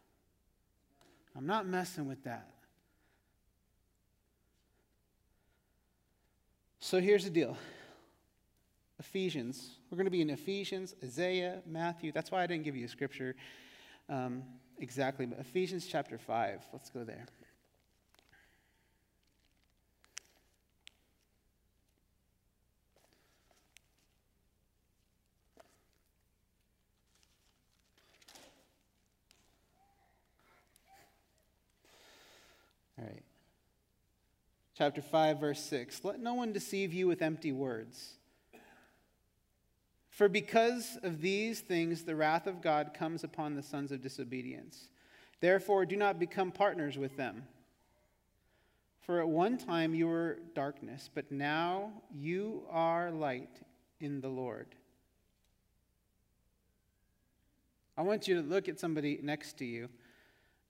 I'm 1.37 1.47
not 1.47 1.67
messing 1.67 2.09
with 2.09 2.25
that. 2.25 2.49
So 6.81 7.01
here's 7.01 7.25
the 7.25 7.31
deal 7.31 7.57
Ephesians. 8.99 9.79
We're 9.91 9.97
going 9.97 10.07
to 10.07 10.11
be 10.11 10.23
in 10.23 10.31
Ephesians, 10.31 10.95
Isaiah, 11.03 11.61
Matthew. 11.67 12.13
That's 12.13 12.31
why 12.31 12.43
I 12.43 12.47
didn't 12.47 12.65
give 12.65 12.77
you 12.77 12.87
a 12.87 12.89
scripture 12.89 13.35
um, 14.09 14.43
exactly, 14.79 15.27
but 15.27 15.39
Ephesians 15.39 15.87
chapter 15.87 16.19
5. 16.19 16.63
Let's 16.73 16.91
go 16.91 17.05
there. 17.05 17.27
Chapter 34.77 35.01
5, 35.01 35.41
verse 35.41 35.61
6. 35.61 36.05
Let 36.05 36.21
no 36.21 36.35
one 36.35 36.53
deceive 36.53 36.93
you 36.93 37.07
with 37.07 37.23
empty 37.23 37.53
words. 37.53 38.15
For 40.11 40.29
because 40.29 40.97
of 41.03 41.21
these 41.21 41.61
things, 41.61 42.05
the 42.05 42.15
wrath 42.15 42.47
of 42.47 42.63
God 42.63 42.95
comes 42.95 43.25
upon 43.25 43.55
the 43.55 43.63
sons 43.63 43.91
of 43.91 44.01
disobedience. 44.01 44.89
Therefore, 45.41 45.85
do 45.85 45.97
not 45.97 46.21
become 46.21 46.53
partners 46.53 46.97
with 46.97 47.17
them. 47.17 47.45
For 49.01 49.21
at 49.21 49.29
one 49.29 49.59
time 49.59 49.95
you 49.95 50.07
were 50.07 50.39
darkness, 50.55 51.11
but 51.13 51.31
now 51.31 51.93
you 52.17 52.63
are 52.71 53.11
light 53.11 53.61
in 54.01 54.21
the 54.21 54.29
Lord. 54.29 54.69
I 57.97 58.03
want 58.03 58.27
you 58.27 58.37
to 58.37 58.41
look 58.41 58.69
at 58.69 58.81
somebody 58.81 59.21
next 59.23 59.59
to 59.59 59.65
you 59.65 59.89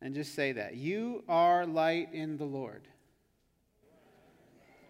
and 0.01 0.15
just 0.15 0.35
say 0.35 0.53
that. 0.53 0.75
You 0.75 1.23
are 1.29 1.65
light 1.65 2.13
in 2.13 2.37
the 2.37 2.45
Lord. 2.45 2.89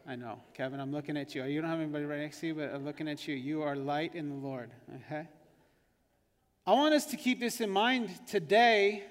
I 0.06 0.16
know. 0.16 0.38
Kevin, 0.52 0.80
I'm 0.80 0.92
looking 0.92 1.16
at 1.16 1.34
you. 1.34 1.44
You 1.44 1.60
don't 1.62 1.70
have 1.70 1.80
anybody 1.80 2.04
right 2.04 2.20
next 2.20 2.40
to 2.40 2.48
you, 2.48 2.54
but 2.54 2.74
I'm 2.74 2.84
looking 2.84 3.08
at 3.08 3.26
you. 3.26 3.34
You 3.34 3.62
are 3.62 3.74
light 3.74 4.14
in 4.14 4.28
the 4.28 4.34
Lord. 4.34 4.70
Okay? 5.06 5.26
I 6.66 6.72
want 6.72 6.94
us 6.94 7.06
to 7.06 7.16
keep 7.16 7.40
this 7.40 7.60
in 7.60 7.70
mind 7.70 8.10
today, 8.26 9.04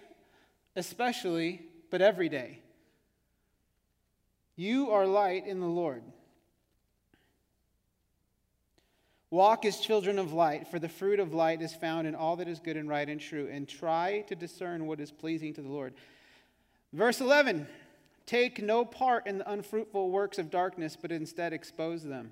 especially, 0.75 1.61
but 1.89 2.01
every 2.01 2.29
day. 2.29 2.59
You 4.55 4.91
are 4.91 5.07
light 5.07 5.47
in 5.47 5.59
the 5.59 5.67
Lord. 5.67 6.03
Walk 9.31 9.65
as 9.65 9.79
children 9.79 10.19
of 10.19 10.31
light, 10.31 10.67
for 10.67 10.77
the 10.77 10.89
fruit 10.89 11.19
of 11.19 11.33
light 11.33 11.63
is 11.63 11.73
found 11.73 12.05
in 12.05 12.13
all 12.13 12.35
that 12.35 12.47
is 12.47 12.59
good 12.59 12.77
and 12.77 12.87
right 12.87 13.09
and 13.09 13.19
true, 13.19 13.49
and 13.51 13.67
try 13.67 14.23
to 14.27 14.35
discern 14.35 14.85
what 14.85 14.99
is 14.99 15.11
pleasing 15.11 15.55
to 15.55 15.61
the 15.63 15.69
Lord. 15.69 15.95
Verse 16.91 17.19
11 17.19 17.67
Take 18.25 18.61
no 18.61 18.85
part 18.85 19.27
in 19.27 19.39
the 19.39 19.51
unfruitful 19.51 20.09
works 20.09 20.39
of 20.39 20.49
darkness, 20.49 20.97
but 20.99 21.11
instead 21.11 21.53
expose 21.53 22.03
them. 22.03 22.31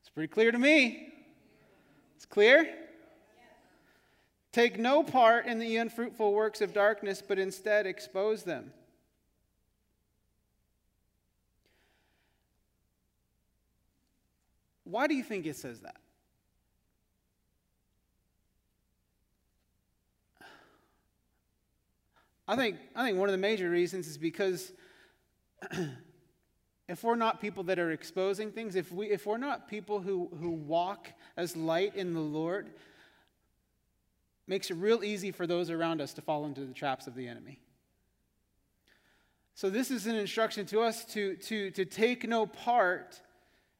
It's 0.00 0.08
pretty 0.08 0.28
clear 0.28 0.50
to 0.50 0.58
me. 0.58 1.12
It's 2.16 2.24
clear? 2.24 2.66
Take 4.52 4.78
no 4.78 5.02
part 5.02 5.46
in 5.46 5.58
the 5.58 5.76
unfruitful 5.76 6.32
works 6.32 6.60
of 6.60 6.72
darkness, 6.72 7.20
but 7.26 7.38
instead 7.38 7.86
expose 7.86 8.44
them. 8.44 8.72
Why 14.84 15.06
do 15.06 15.14
you 15.14 15.24
think 15.24 15.46
it 15.46 15.56
says 15.56 15.80
that? 15.80 15.96
I 22.46 22.56
think, 22.56 22.76
I 22.94 23.04
think 23.04 23.18
one 23.18 23.28
of 23.28 23.32
the 23.32 23.38
major 23.38 23.70
reasons 23.70 24.06
is 24.06 24.18
because 24.18 24.72
if 26.88 27.02
we're 27.02 27.16
not 27.16 27.40
people 27.40 27.64
that 27.64 27.78
are 27.78 27.90
exposing 27.90 28.52
things, 28.52 28.76
if, 28.76 28.92
we, 28.92 29.10
if 29.10 29.26
we're 29.26 29.38
not 29.38 29.68
people 29.68 30.00
who, 30.00 30.30
who 30.38 30.50
walk 30.50 31.08
as 31.36 31.56
light 31.56 31.96
in 31.96 32.12
the 32.12 32.20
Lord, 32.20 32.70
makes 34.46 34.70
it 34.70 34.74
real 34.74 35.02
easy 35.02 35.30
for 35.30 35.46
those 35.46 35.70
around 35.70 36.00
us 36.00 36.12
to 36.14 36.22
fall 36.22 36.44
into 36.44 36.66
the 36.66 36.74
traps 36.74 37.06
of 37.06 37.14
the 37.14 37.26
enemy. 37.26 37.60
So, 39.54 39.70
this 39.70 39.90
is 39.90 40.06
an 40.06 40.16
instruction 40.16 40.66
to 40.66 40.80
us 40.80 41.04
to, 41.06 41.36
to, 41.36 41.70
to 41.70 41.84
take 41.84 42.28
no 42.28 42.44
part 42.44 43.20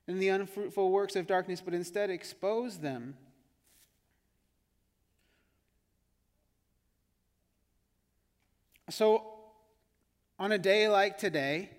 in 0.06 0.20
the 0.20 0.28
unfruitful 0.28 0.90
works 0.90 1.16
of 1.16 1.26
darkness, 1.26 1.60
but 1.60 1.74
instead 1.74 2.10
expose 2.10 2.78
them. 2.78 3.16
So, 8.90 9.24
on 10.38 10.52
a 10.52 10.58
day 10.58 10.88
like 10.88 11.16
today, 11.16 11.70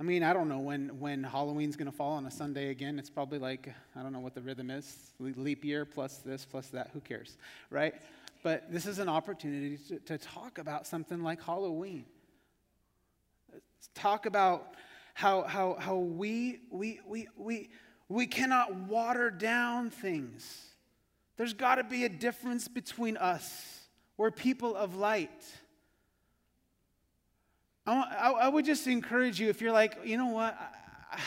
I 0.00 0.02
mean, 0.02 0.22
I 0.22 0.32
don't 0.32 0.48
know 0.48 0.60
when, 0.60 0.98
when 0.98 1.22
Halloween's 1.22 1.76
going 1.76 1.90
to 1.90 1.96
fall 1.96 2.12
on 2.12 2.24
a 2.24 2.30
Sunday 2.30 2.70
again. 2.70 2.98
It's 2.98 3.10
probably 3.10 3.38
like, 3.38 3.68
I 3.94 4.02
don't 4.02 4.14
know 4.14 4.20
what 4.20 4.34
the 4.34 4.40
rhythm 4.40 4.70
is 4.70 5.12
leap 5.18 5.62
year 5.62 5.84
plus 5.84 6.16
this 6.18 6.46
plus 6.46 6.68
that. 6.68 6.88
Who 6.94 7.00
cares, 7.00 7.36
right? 7.68 7.94
But 8.42 8.72
this 8.72 8.86
is 8.86 8.98
an 8.98 9.10
opportunity 9.10 9.76
to, 9.88 9.98
to 9.98 10.16
talk 10.16 10.56
about 10.56 10.86
something 10.86 11.22
like 11.22 11.42
Halloween. 11.42 12.06
Talk 13.94 14.24
about 14.24 14.76
how, 15.12 15.42
how, 15.42 15.76
how 15.78 15.98
we, 15.98 16.60
we, 16.70 17.00
we, 17.06 17.28
we, 17.36 17.68
we 18.08 18.26
cannot 18.26 18.74
water 18.74 19.30
down 19.30 19.90
things. 19.90 20.68
There's 21.36 21.52
got 21.52 21.74
to 21.74 21.84
be 21.84 22.04
a 22.04 22.08
difference 22.08 22.66
between 22.66 23.18
us. 23.18 23.80
We're 24.16 24.30
people 24.30 24.74
of 24.74 24.96
light. 24.96 25.44
I, 27.92 28.30
I, 28.42 28.48
would 28.48 28.64
just 28.64 28.86
encourage 28.86 29.40
you 29.40 29.48
if 29.48 29.60
you're 29.60 29.72
like, 29.72 29.98
you 30.04 30.16
know 30.16 30.28
what, 30.28 30.56
I, 31.10 31.18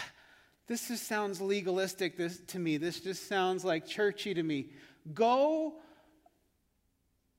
this 0.68 0.88
just 0.88 1.08
sounds 1.08 1.42
legalistic 1.42 2.18
this, 2.18 2.40
to 2.48 2.60
me. 2.60 2.78
This 2.78 3.00
just 3.00 3.28
sounds 3.28 3.66
like 3.66 3.86
churchy 3.86 4.34
to 4.34 4.44
me. 4.44 4.70
Go 5.14 5.76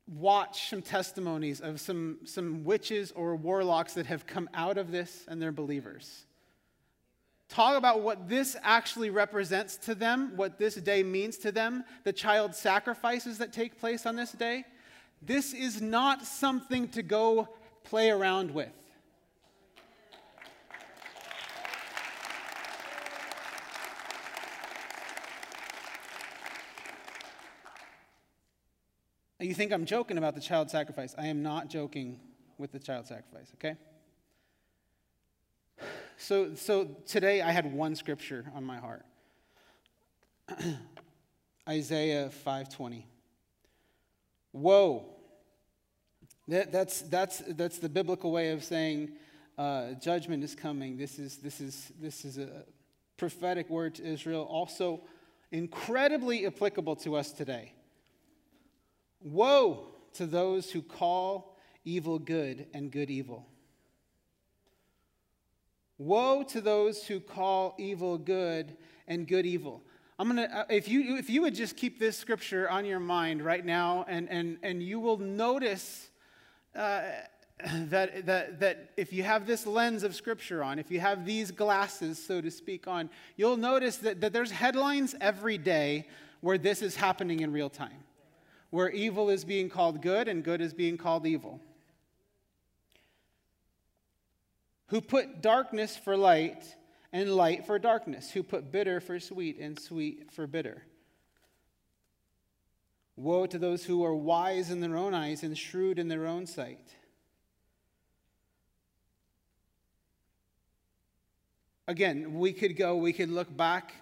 watch 0.07 0.69
some 0.69 0.83
testimonies 0.83 1.61
of 1.61 1.81
some, 1.81 2.19
some 2.25 2.65
witches 2.65 3.13
or 3.13 3.37
warlocks 3.37 3.95
that 3.95 4.07
have 4.07 4.27
come 4.27 4.49
out 4.53 4.77
of 4.77 4.91
this 4.91 5.25
and 5.29 5.41
they're 5.41 5.53
believers. 5.53 6.27
Talk 7.49 7.77
about 7.77 8.03
what 8.03 8.29
this 8.29 8.57
actually 8.63 9.11
represents 9.11 9.77
to 9.79 9.95
them, 9.95 10.33
what 10.37 10.59
this 10.59 10.75
day 10.75 11.03
means 11.03 11.39
to 11.39 11.53
them, 11.53 11.85
the 12.05 12.13
child 12.13 12.55
sacrifices 12.55 13.39
that 13.39 13.53
take 13.53 13.79
place 13.79 14.07
on 14.07 14.17
this 14.17 14.33
day. 14.33 14.65
This 15.23 15.55
is 15.55 15.81
not 15.81 16.27
something 16.27 16.89
to 16.89 17.03
go 17.03 17.49
play 17.85 18.11
around 18.11 18.51
with. 18.51 18.73
You 29.45 29.53
think 29.53 29.73
I'm 29.73 29.85
joking 29.85 30.17
about 30.17 30.35
the 30.35 30.41
child 30.41 30.71
sacrifice. 30.71 31.15
I 31.19 31.27
am 31.27 31.43
not 31.43 31.69
joking 31.69 32.19
with 32.57 32.73
the 32.73 32.79
child 32.79 33.07
sacrifice, 33.07 33.53
okay? 33.57 33.77
So, 36.17 36.55
so 36.55 36.97
today 37.07 37.43
I 37.43 37.51
had 37.51 37.71
one 37.71 37.95
scripture 37.95 38.47
on 38.55 38.65
my 38.65 38.79
heart. 38.79 39.05
Isaiah 41.69 42.31
5:20. 42.47 43.05
Woe. 44.55 45.11
That, 46.49 46.73
that's, 46.73 47.03
that's, 47.03 47.43
that's 47.49 47.79
the 47.79 47.89
biblical 47.89 48.33
way 48.33 48.51
of 48.51 48.65
saying 48.65 49.13
uh, 49.59 49.93
judgment 49.95 50.43
is 50.43 50.55
coming. 50.55 50.97
This 50.97 51.19
is, 51.19 51.37
this, 51.39 51.61
is, 51.61 51.93
this 52.01 52.25
is 52.25 52.39
a 52.39 52.65
prophetic 53.19 53.69
word 53.69 53.97
to 53.97 54.07
Israel, 54.07 54.43
also 54.43 55.03
incredibly 55.51 56.47
applicable 56.47 56.97
to 56.97 57.17
us 57.17 57.33
today. 57.33 57.73
Woe 59.25 59.87
to 60.15 60.27
those 60.27 60.71
who 60.71 60.83
call 60.83 61.57
evil 61.85 62.19
good 62.19 62.67
and 62.75 62.91
good 62.91 63.11
evil. 63.11 63.47
Woe 65.97 66.43
to 66.45 66.61
those 66.61 67.07
who 67.07 67.21
call 67.21 67.75
evil 67.79 68.19
good 68.19 68.77
and 69.09 69.27
good 69.27 69.47
evil. 69.47 69.83
I'm 70.19 70.29
gonna 70.29 70.49
uh, 70.53 70.65
if 70.69 70.89
you 70.89 71.17
if 71.17 71.31
you 71.31 71.43
would 71.43 71.55
just 71.55 71.77
keep 71.77 71.99
this 71.99 72.17
scripture 72.17 72.69
on 72.69 72.85
your 72.85 73.01
mind 73.01 73.43
right 73.43 73.65
now, 73.65 74.05
and 74.09 74.29
and 74.29 74.59
and 74.63 74.83
you 74.83 75.01
will 75.01 75.19
notice 75.19 76.11
uh, 76.77 77.03
that 77.75 78.27
that 78.27 78.61
that 78.61 78.91
if 78.97 79.13
you 79.13 79.23
have 79.23 79.47
this 79.47 79.67
lens 79.67 80.03
of 80.03 80.15
scripture 80.15 80.63
on, 80.63 80.79
if 80.79 80.91
you 80.91 81.01
have 81.01 81.25
these 81.25 81.51
glasses, 81.51 82.23
so 82.23 82.41
to 82.41 82.51
speak, 82.51 82.87
on, 82.87 83.09
you'll 83.37 83.57
notice 83.57 83.97
that, 83.99 84.21
that 84.21 84.33
there's 84.33 84.51
headlines 84.51 85.15
every 85.21 85.59
day 85.59 86.07
where 86.43 86.59
this 86.59 86.83
is 86.83 86.95
happening 86.95 87.41
in 87.41 87.53
real 87.53 87.71
time 87.71 88.05
where 88.75 88.91
evil 88.91 89.31
is 89.31 89.45
being 89.45 89.69
called 89.69 90.03
good 90.03 90.27
and 90.27 90.43
good 90.43 90.61
is 90.61 90.75
being 90.75 90.97
called 90.97 91.25
evil. 91.27 91.61
Who 94.89 95.01
put 95.01 95.41
darkness 95.41 95.97
for 95.97 96.17
light 96.17 96.75
and 97.13 97.37
light 97.37 97.67
for 97.67 97.79
darkness, 97.79 98.33
who 98.33 98.43
put 98.43 98.73
bitter 98.73 98.99
for 98.99 99.21
sweet 99.21 99.61
and 99.61 99.79
sweet 99.79 100.33
for 100.33 100.49
bitter. 100.49 100.83
Woe 103.15 103.47
to 103.47 103.61
those 103.61 103.85
who 103.85 104.05
are 104.05 104.13
wise 104.13 104.73
in 104.73 104.81
their 104.81 104.97
own 104.97 105.15
eyes 105.15 105.45
and 105.45 105.57
shrewd 105.57 106.01
in 106.01 106.09
their 106.09 106.27
own 106.27 106.45
sight. 106.45 106.97
Again, 111.87 112.41
we 112.41 112.53
could 112.53 112.77
go, 112.77 112.97
we 112.97 113.13
could 113.13 113.31
look 113.31 113.57
back. 113.57 113.93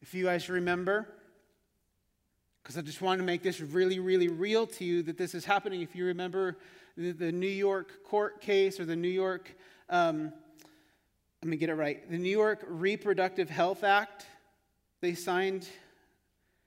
If 0.00 0.14
you 0.14 0.26
guys 0.26 0.48
remember, 0.48 1.08
because 2.64 2.78
I 2.78 2.80
just 2.80 3.02
want 3.02 3.18
to 3.18 3.24
make 3.24 3.42
this 3.42 3.60
really, 3.60 3.98
really 3.98 4.28
real 4.28 4.66
to 4.66 4.84
you 4.84 5.02
that 5.02 5.18
this 5.18 5.34
is 5.34 5.44
happening. 5.44 5.82
If 5.82 5.94
you 5.94 6.06
remember 6.06 6.56
the, 6.96 7.12
the 7.12 7.30
New 7.30 7.46
York 7.46 8.02
court 8.04 8.40
case 8.40 8.80
or 8.80 8.86
the 8.86 8.96
New 8.96 9.06
York, 9.06 9.54
um, 9.90 10.32
let 11.42 11.50
me 11.50 11.58
get 11.58 11.68
it 11.68 11.74
right, 11.74 12.10
the 12.10 12.16
New 12.16 12.30
York 12.30 12.64
Reproductive 12.66 13.50
Health 13.50 13.84
Act, 13.84 14.24
they 15.02 15.14
signed 15.14 15.68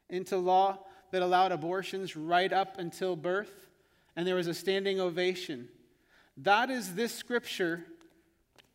into 0.07 0.37
law 0.37 0.77
that 1.09 1.23
allowed 1.23 1.51
abortions 1.51 2.15
right 2.15 2.53
up 2.53 2.77
until 2.77 3.15
birth, 3.15 3.67
and 4.15 4.27
there 4.27 4.35
was 4.35 4.45
a 4.45 4.53
standing 4.53 4.99
ovation. 4.99 5.67
That 6.37 6.69
is 6.69 6.93
this 6.93 7.11
scripture 7.11 7.83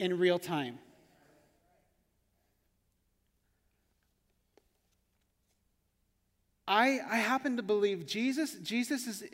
in 0.01 0.19
real 0.19 0.41
time. 0.41 0.81
I, 6.73 7.01
I 7.07 7.17
happen 7.19 7.59
to 7.59 7.63
believe 7.63 8.07
Jesus, 8.07 8.55
Jesus 8.55 9.07
is 9.07 9.25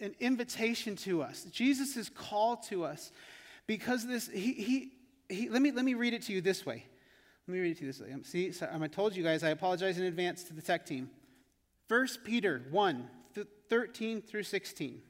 an 0.00 0.16
invitation 0.18 0.96
to 0.96 1.22
us. 1.22 1.44
Jesus 1.44 1.96
is 1.96 2.08
call 2.08 2.56
to 2.56 2.84
us 2.84 3.12
because 3.68 4.04
this, 4.04 4.28
he, 4.28 4.52
he, 4.54 4.92
he, 5.28 5.48
let, 5.48 5.62
me, 5.62 5.70
let 5.70 5.84
me 5.84 5.94
read 5.94 6.12
it 6.12 6.22
to 6.22 6.32
you 6.32 6.40
this 6.40 6.66
way. 6.66 6.84
Let 7.46 7.54
me 7.54 7.60
read 7.60 7.70
it 7.70 7.78
to 7.78 7.84
you 7.84 7.92
this 7.92 8.00
way. 8.00 8.12
Um, 8.12 8.24
see, 8.24 8.50
so 8.50 8.68
I 8.68 8.88
told 8.88 9.14
you 9.14 9.22
guys, 9.22 9.44
I 9.44 9.50
apologize 9.50 9.96
in 9.96 10.06
advance 10.06 10.42
to 10.44 10.54
the 10.54 10.60
tech 10.60 10.84
team. 10.84 11.08
1 11.86 12.08
Peter 12.24 12.62
1, 12.72 13.08
13 13.68 14.20
through 14.20 14.42
16. 14.42 15.02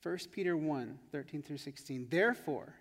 1 0.00 0.18
Peter 0.30 0.56
1, 0.56 0.98
13 1.10 1.42
through 1.42 1.58
16. 1.58 2.06
Therefore, 2.08 2.72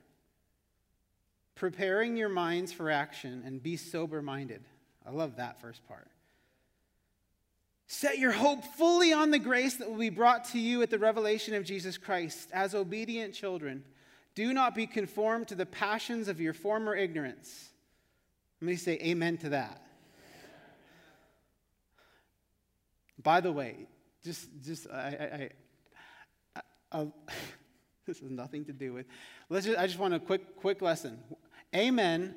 preparing 1.56 2.16
your 2.16 2.30
minds 2.30 2.72
for 2.72 2.92
action 2.92 3.42
and 3.44 3.64
be 3.64 3.76
sober 3.76 4.22
minded. 4.22 4.62
I 5.04 5.10
love 5.10 5.38
that 5.38 5.60
first 5.60 5.84
part. 5.88 6.08
Set 7.94 8.20
your 8.20 8.32
hope 8.32 8.64
fully 8.64 9.12
on 9.12 9.32
the 9.32 9.38
grace 9.38 9.76
that 9.76 9.90
will 9.90 9.98
be 9.98 10.10
brought 10.10 10.46
to 10.46 10.58
you 10.58 10.82
at 10.82 10.90
the 10.90 10.98
revelation 10.98 11.54
of 11.56 11.66
Jesus 11.66 11.98
Christ. 11.98 12.48
As 12.54 12.74
obedient 12.74 13.34
children, 13.34 13.84
do 14.34 14.54
not 14.54 14.76
be 14.76 14.88
conformed 14.88 15.50
to 15.50 15.56
the 15.56 15.66
passions 15.66 16.30
of 16.30 16.40
your 16.40 16.54
former 16.54 16.96
ignorance. 16.96 17.72
Let 18.62 18.68
me 18.70 18.76
say 18.78 18.94
amen 18.94 19.40
to 19.40 19.50
that. 19.50 19.86
By 23.22 23.42
the 23.42 23.52
way, 23.52 23.88
just, 24.24 24.48
just, 24.64 24.90
I, 24.90 25.50
I, 26.56 26.62
I, 26.94 27.02
I 27.02 27.08
this 28.08 28.22
has 28.22 28.32
nothing 28.32 28.64
to 28.66 28.74
do 28.74 28.94
with. 28.94 29.06
Let's 29.50 29.66
just, 29.66 29.78
I 29.78 29.86
just 29.86 30.00
want 30.00 30.14
a 30.14 30.20
quick, 30.22 30.56
quick 30.56 30.82
lesson. 30.82 31.20
Amen 31.76 32.36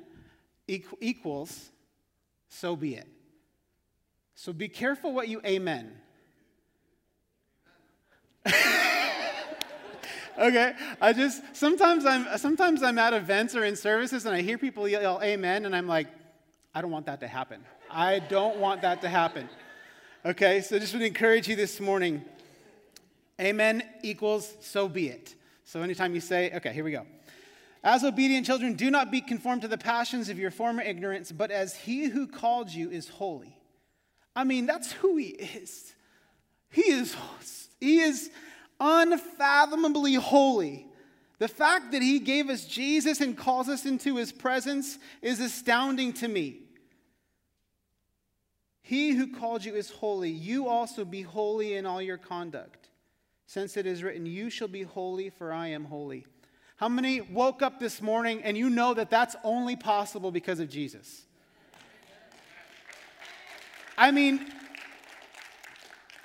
equals, 0.67 1.71
so 2.49 2.75
be 2.75 2.95
it. 2.95 3.07
So 4.35 4.51
be 4.53 4.67
careful 4.67 5.13
what 5.13 5.29
you 5.29 5.41
amen. 5.45 5.91
okay 10.37 10.73
i 11.01 11.11
just 11.11 11.41
sometimes 11.55 12.05
i'm 12.05 12.27
sometimes 12.37 12.83
i'm 12.83 12.99
at 12.99 13.11
events 13.11 13.55
or 13.55 13.63
in 13.63 13.75
services 13.75 14.27
and 14.27 14.35
i 14.35 14.41
hear 14.41 14.55
people 14.57 14.87
yell 14.87 15.19
amen 15.23 15.65
and 15.65 15.75
i'm 15.75 15.87
like 15.87 16.05
i 16.75 16.81
don't 16.81 16.91
want 16.91 17.07
that 17.07 17.21
to 17.21 17.27
happen. 17.27 17.63
I 17.89 18.19
don't 18.19 18.57
want 18.57 18.81
that 18.81 19.01
to 19.01 19.09
happen. 19.09 19.49
Okay 20.25 20.61
so 20.61 20.77
just 20.77 20.93
would 20.93 21.01
encourage 21.01 21.47
you 21.47 21.55
this 21.55 21.79
morning. 21.79 22.23
Amen 23.39 23.81
equals 24.03 24.53
so 24.59 24.87
be 24.87 25.07
it. 25.07 25.33
So 25.63 25.81
anytime 25.81 26.13
you 26.13 26.21
say 26.21 26.51
okay 26.55 26.73
here 26.73 26.83
we 26.83 26.91
go. 26.91 27.07
As 27.83 28.03
obedient 28.03 28.45
children 28.45 28.73
do 28.73 28.91
not 28.91 29.09
be 29.09 29.21
conformed 29.21 29.63
to 29.63 29.67
the 29.67 29.77
passions 29.77 30.29
of 30.29 30.37
your 30.37 30.51
former 30.51 30.83
ignorance 30.83 31.31
but 31.31 31.49
as 31.49 31.75
he 31.75 32.05
who 32.09 32.27
called 32.27 32.69
you 32.69 32.91
is 32.91 33.09
holy 33.09 33.54
I 34.35 34.43
mean, 34.43 34.65
that's 34.65 34.91
who 34.91 35.17
he 35.17 35.27
is. 35.27 35.93
He 36.69 36.91
is, 36.91 37.15
he 37.79 37.99
is 37.99 38.29
unfathomably 38.79 40.15
holy. 40.15 40.87
The 41.37 41.47
fact 41.47 41.91
that 41.91 42.01
he 42.01 42.19
gave 42.19 42.49
us 42.49 42.65
Jesus 42.65 43.21
and 43.21 43.37
calls 43.37 43.69
us 43.69 43.85
into 43.85 44.17
his 44.17 44.31
presence 44.31 44.97
is 45.21 45.39
astounding 45.39 46.13
to 46.13 46.27
me. 46.27 46.61
He 48.81 49.11
who 49.13 49.33
called 49.33 49.65
you 49.65 49.75
is 49.75 49.89
holy. 49.89 50.29
You 50.29 50.67
also 50.67 51.05
be 51.05 51.23
holy 51.23 51.75
in 51.75 51.85
all 51.85 52.01
your 52.01 52.17
conduct. 52.17 52.89
Since 53.47 53.77
it 53.77 53.85
is 53.85 54.03
written, 54.03 54.25
You 54.25 54.49
shall 54.49 54.67
be 54.67 54.83
holy, 54.83 55.29
for 55.29 55.51
I 55.51 55.67
am 55.67 55.85
holy. 55.85 56.25
How 56.77 56.89
many 56.89 57.21
woke 57.21 57.61
up 57.61 57.79
this 57.79 58.01
morning 58.01 58.43
and 58.43 58.57
you 58.57 58.69
know 58.69 58.93
that 58.93 59.09
that's 59.09 59.35
only 59.43 59.75
possible 59.75 60.31
because 60.31 60.59
of 60.59 60.69
Jesus? 60.69 61.25
I 63.97 64.11
mean, 64.11 64.45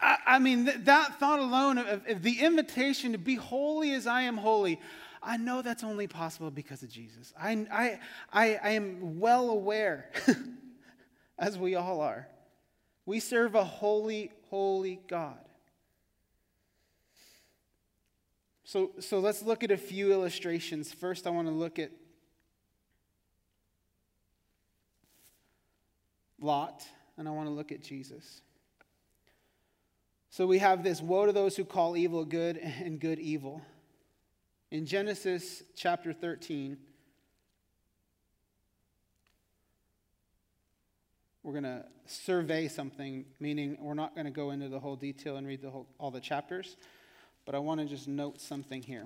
I, 0.00 0.16
I 0.26 0.38
mean, 0.38 0.66
th- 0.66 0.78
that 0.84 1.18
thought 1.18 1.38
alone 1.38 1.78
of, 1.78 2.06
of 2.06 2.22
the 2.22 2.40
invitation 2.40 3.12
to 3.12 3.18
be 3.18 3.36
holy 3.36 3.92
as 3.92 4.06
I 4.06 4.22
am 4.22 4.36
holy, 4.36 4.80
I 5.22 5.36
know 5.36 5.62
that's 5.62 5.84
only 5.84 6.06
possible 6.06 6.50
because 6.50 6.82
of 6.82 6.90
Jesus. 6.90 7.32
I, 7.38 7.66
I, 7.70 8.00
I, 8.32 8.54
I 8.62 8.70
am 8.70 9.20
well 9.20 9.50
aware, 9.50 10.10
as 11.38 11.58
we 11.58 11.74
all 11.74 12.00
are, 12.00 12.26
we 13.06 13.20
serve 13.20 13.54
a 13.54 13.64
holy, 13.64 14.32
holy 14.48 15.00
God. 15.08 15.38
So, 18.64 18.92
so 19.00 19.18
let's 19.18 19.42
look 19.42 19.64
at 19.64 19.72
a 19.72 19.76
few 19.76 20.12
illustrations. 20.12 20.92
First, 20.92 21.26
I 21.26 21.30
want 21.30 21.48
to 21.48 21.54
look 21.54 21.78
at 21.78 21.90
Lot, 26.40 26.86
and 27.20 27.28
I 27.28 27.32
want 27.32 27.48
to 27.48 27.52
look 27.52 27.70
at 27.70 27.82
Jesus. 27.82 28.40
So 30.30 30.46
we 30.46 30.56
have 30.56 30.82
this 30.82 31.02
woe 31.02 31.26
to 31.26 31.32
those 31.32 31.54
who 31.54 31.66
call 31.66 31.94
evil 31.94 32.24
good 32.24 32.56
and 32.56 32.98
good 32.98 33.18
evil. 33.18 33.60
In 34.70 34.86
Genesis 34.86 35.62
chapter 35.76 36.14
13, 36.14 36.78
we're 41.42 41.52
going 41.52 41.64
to 41.64 41.84
survey 42.06 42.68
something, 42.68 43.26
meaning 43.38 43.76
we're 43.78 43.92
not 43.92 44.14
going 44.14 44.24
to 44.24 44.30
go 44.30 44.50
into 44.50 44.70
the 44.70 44.80
whole 44.80 44.96
detail 44.96 45.36
and 45.36 45.46
read 45.46 45.60
the 45.60 45.68
whole, 45.68 45.86
all 45.98 46.10
the 46.10 46.20
chapters, 46.20 46.78
but 47.44 47.54
I 47.54 47.58
want 47.58 47.82
to 47.82 47.86
just 47.86 48.08
note 48.08 48.40
something 48.40 48.80
here. 48.80 49.04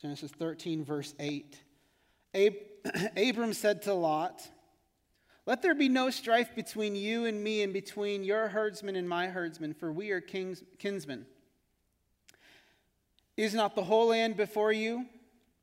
Genesis 0.00 0.30
13, 0.30 0.84
verse 0.84 1.14
8. 1.18 1.58
Ab- 2.34 2.56
Abram 3.16 3.52
said 3.52 3.82
to 3.82 3.94
Lot, 3.94 4.48
Let 5.46 5.62
there 5.62 5.74
be 5.74 5.88
no 5.88 6.10
strife 6.10 6.54
between 6.54 6.94
you 6.94 7.26
and 7.26 7.42
me, 7.42 7.62
and 7.62 7.72
between 7.72 8.24
your 8.24 8.48
herdsmen 8.48 8.96
and 8.96 9.08
my 9.08 9.28
herdsmen, 9.28 9.74
for 9.74 9.92
we 9.92 10.10
are 10.10 10.20
kings, 10.20 10.62
kinsmen. 10.78 11.26
Is 13.36 13.54
not 13.54 13.74
the 13.74 13.84
whole 13.84 14.08
land 14.08 14.36
before 14.36 14.72
you? 14.72 15.06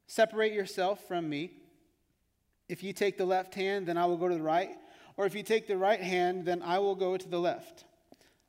Separate 0.07 0.53
yourself 0.53 1.05
from 1.07 1.29
me. 1.29 1.51
If 2.69 2.83
you 2.83 2.93
take 2.93 3.17
the 3.17 3.25
left 3.25 3.53
hand, 3.53 3.85
then 3.85 3.97
I 3.97 4.05
will 4.05 4.17
go 4.17 4.27
to 4.27 4.35
the 4.35 4.41
right. 4.41 4.71
Or 5.17 5.25
if 5.25 5.35
you 5.35 5.43
take 5.43 5.67
the 5.67 5.77
right 5.77 5.99
hand, 5.99 6.45
then 6.45 6.61
I 6.61 6.79
will 6.79 6.95
go 6.95 7.17
to 7.17 7.27
the 7.27 7.39
left. 7.39 7.85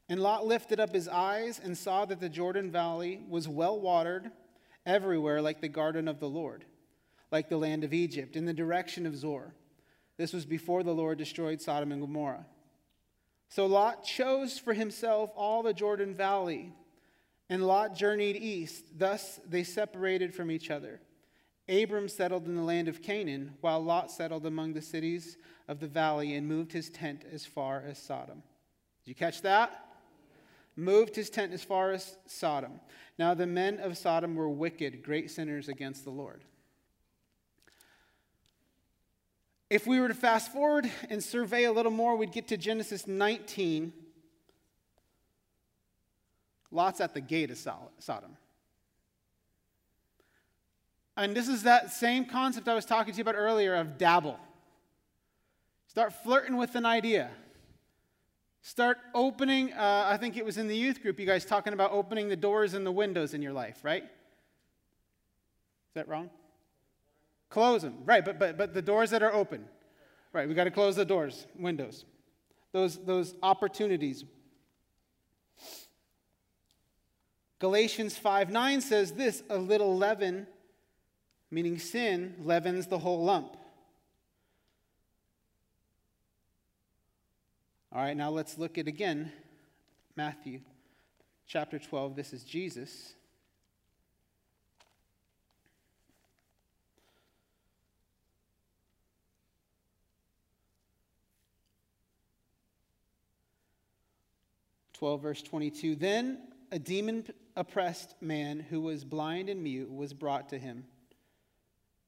And 0.08 0.20
Lot 0.20 0.46
lifted 0.46 0.78
up 0.78 0.94
his 0.94 1.08
eyes 1.08 1.60
and 1.62 1.76
saw 1.76 2.04
that 2.04 2.20
the 2.20 2.28
Jordan 2.28 2.70
Valley 2.70 3.20
was 3.28 3.48
well 3.48 3.78
watered 3.80 4.30
everywhere, 4.84 5.42
like 5.42 5.60
the 5.60 5.68
garden 5.68 6.06
of 6.06 6.20
the 6.20 6.28
Lord, 6.28 6.64
like 7.30 7.48
the 7.48 7.56
land 7.56 7.84
of 7.84 7.92
Egypt, 7.92 8.36
in 8.36 8.44
the 8.44 8.52
direction 8.52 9.06
of 9.06 9.16
Zoar. 9.16 9.54
This 10.16 10.32
was 10.32 10.46
before 10.46 10.82
the 10.82 10.94
Lord 10.94 11.18
destroyed 11.18 11.60
Sodom 11.60 11.92
and 11.92 12.00
Gomorrah. 12.00 12.46
So 13.48 13.66
Lot 13.66 14.04
chose 14.04 14.58
for 14.58 14.72
himself 14.72 15.30
all 15.36 15.62
the 15.62 15.74
Jordan 15.74 16.14
Valley, 16.14 16.72
and 17.48 17.66
Lot 17.66 17.94
journeyed 17.94 18.36
east. 18.36 18.84
Thus 18.98 19.40
they 19.48 19.62
separated 19.62 20.34
from 20.34 20.50
each 20.50 20.70
other. 20.70 21.00
Abram 21.68 22.08
settled 22.08 22.46
in 22.46 22.56
the 22.56 22.62
land 22.62 22.88
of 22.88 23.02
Canaan, 23.02 23.54
while 23.60 23.82
Lot 23.82 24.10
settled 24.10 24.46
among 24.46 24.72
the 24.72 24.82
cities 24.82 25.36
of 25.68 25.80
the 25.80 25.88
valley 25.88 26.34
and 26.34 26.46
moved 26.46 26.72
his 26.72 26.90
tent 26.90 27.24
as 27.32 27.44
far 27.44 27.82
as 27.86 27.98
Sodom. 27.98 28.42
Did 29.04 29.10
you 29.10 29.14
catch 29.14 29.42
that? 29.42 29.84
Moved 30.76 31.16
his 31.16 31.30
tent 31.30 31.52
as 31.52 31.64
far 31.64 31.90
as 31.90 32.16
Sodom. 32.26 32.80
Now 33.18 33.34
the 33.34 33.46
men 33.46 33.78
of 33.78 33.96
Sodom 33.96 34.34
were 34.34 34.48
wicked, 34.48 35.02
great 35.02 35.30
sinners 35.30 35.68
against 35.68 36.04
the 36.04 36.10
Lord. 36.10 36.44
If 39.68 39.86
we 39.86 39.98
were 39.98 40.08
to 40.08 40.14
fast 40.14 40.52
forward 40.52 40.90
and 41.10 41.22
survey 41.22 41.64
a 41.64 41.72
little 41.72 41.90
more, 41.90 42.16
we'd 42.16 42.32
get 42.32 42.48
to 42.48 42.56
Genesis 42.56 43.06
19. 43.06 43.92
Lot's 46.70 47.00
at 47.00 47.14
the 47.14 47.20
gate 47.20 47.50
of 47.50 47.58
Sodom. 47.58 48.36
And 51.16 51.34
this 51.34 51.48
is 51.48 51.64
that 51.64 51.92
same 51.92 52.26
concept 52.26 52.68
I 52.68 52.74
was 52.74 52.84
talking 52.84 53.12
to 53.12 53.16
you 53.16 53.22
about 53.22 53.34
earlier 53.34 53.74
of 53.74 53.98
dabble. 53.98 54.38
Start 55.88 56.12
flirting 56.12 56.56
with 56.56 56.74
an 56.76 56.84
idea. 56.84 57.30
Start 58.60 58.98
opening, 59.14 59.72
uh, 59.72 60.04
I 60.06 60.16
think 60.16 60.36
it 60.36 60.44
was 60.44 60.58
in 60.58 60.68
the 60.68 60.76
youth 60.76 61.00
group, 61.00 61.18
you 61.18 61.26
guys 61.26 61.44
talking 61.44 61.72
about 61.72 61.92
opening 61.92 62.28
the 62.28 62.36
doors 62.36 62.74
and 62.74 62.84
the 62.84 62.92
windows 62.92 63.32
in 63.32 63.40
your 63.40 63.52
life, 63.52 63.78
right? 63.82 64.02
Is 64.02 64.10
that 65.94 66.08
wrong? 66.08 66.30
Close 67.48 67.82
them, 67.82 67.98
right, 68.04 68.24
but, 68.24 68.38
but, 68.38 68.58
but 68.58 68.74
the 68.74 68.82
doors 68.82 69.10
that 69.10 69.22
are 69.22 69.32
open. 69.32 69.64
Right, 70.32 70.48
we 70.48 70.54
got 70.54 70.64
to 70.64 70.70
close 70.70 70.96
the 70.96 71.04
doors, 71.04 71.46
windows. 71.58 72.04
Those, 72.72 72.98
those 73.04 73.34
opportunities. 73.42 74.24
Galatians 77.58 78.18
5 78.18 78.50
9 78.50 78.80
says 78.82 79.12
this 79.12 79.42
a 79.48 79.56
little 79.56 79.96
leaven 79.96 80.46
meaning 81.50 81.78
sin 81.78 82.34
leavens 82.42 82.86
the 82.86 82.98
whole 82.98 83.24
lump. 83.24 83.56
All 87.92 88.02
right, 88.02 88.16
now 88.16 88.30
let's 88.30 88.58
look 88.58 88.78
at 88.78 88.88
again 88.88 89.32
Matthew 90.16 90.60
chapter 91.46 91.78
12. 91.78 92.16
This 92.16 92.32
is 92.32 92.44
Jesus. 92.44 93.14
Twelve 104.96 105.22
verse 105.22 105.42
twenty-two. 105.42 105.96
Then 105.96 106.38
a 106.72 106.78
demon 106.78 107.26
oppressed 107.54 108.14
man 108.20 108.60
who 108.60 108.80
was 108.80 109.04
blind 109.04 109.48
and 109.48 109.62
mute 109.62 109.92
was 109.92 110.12
brought 110.12 110.48
to 110.50 110.58
him. 110.58 110.84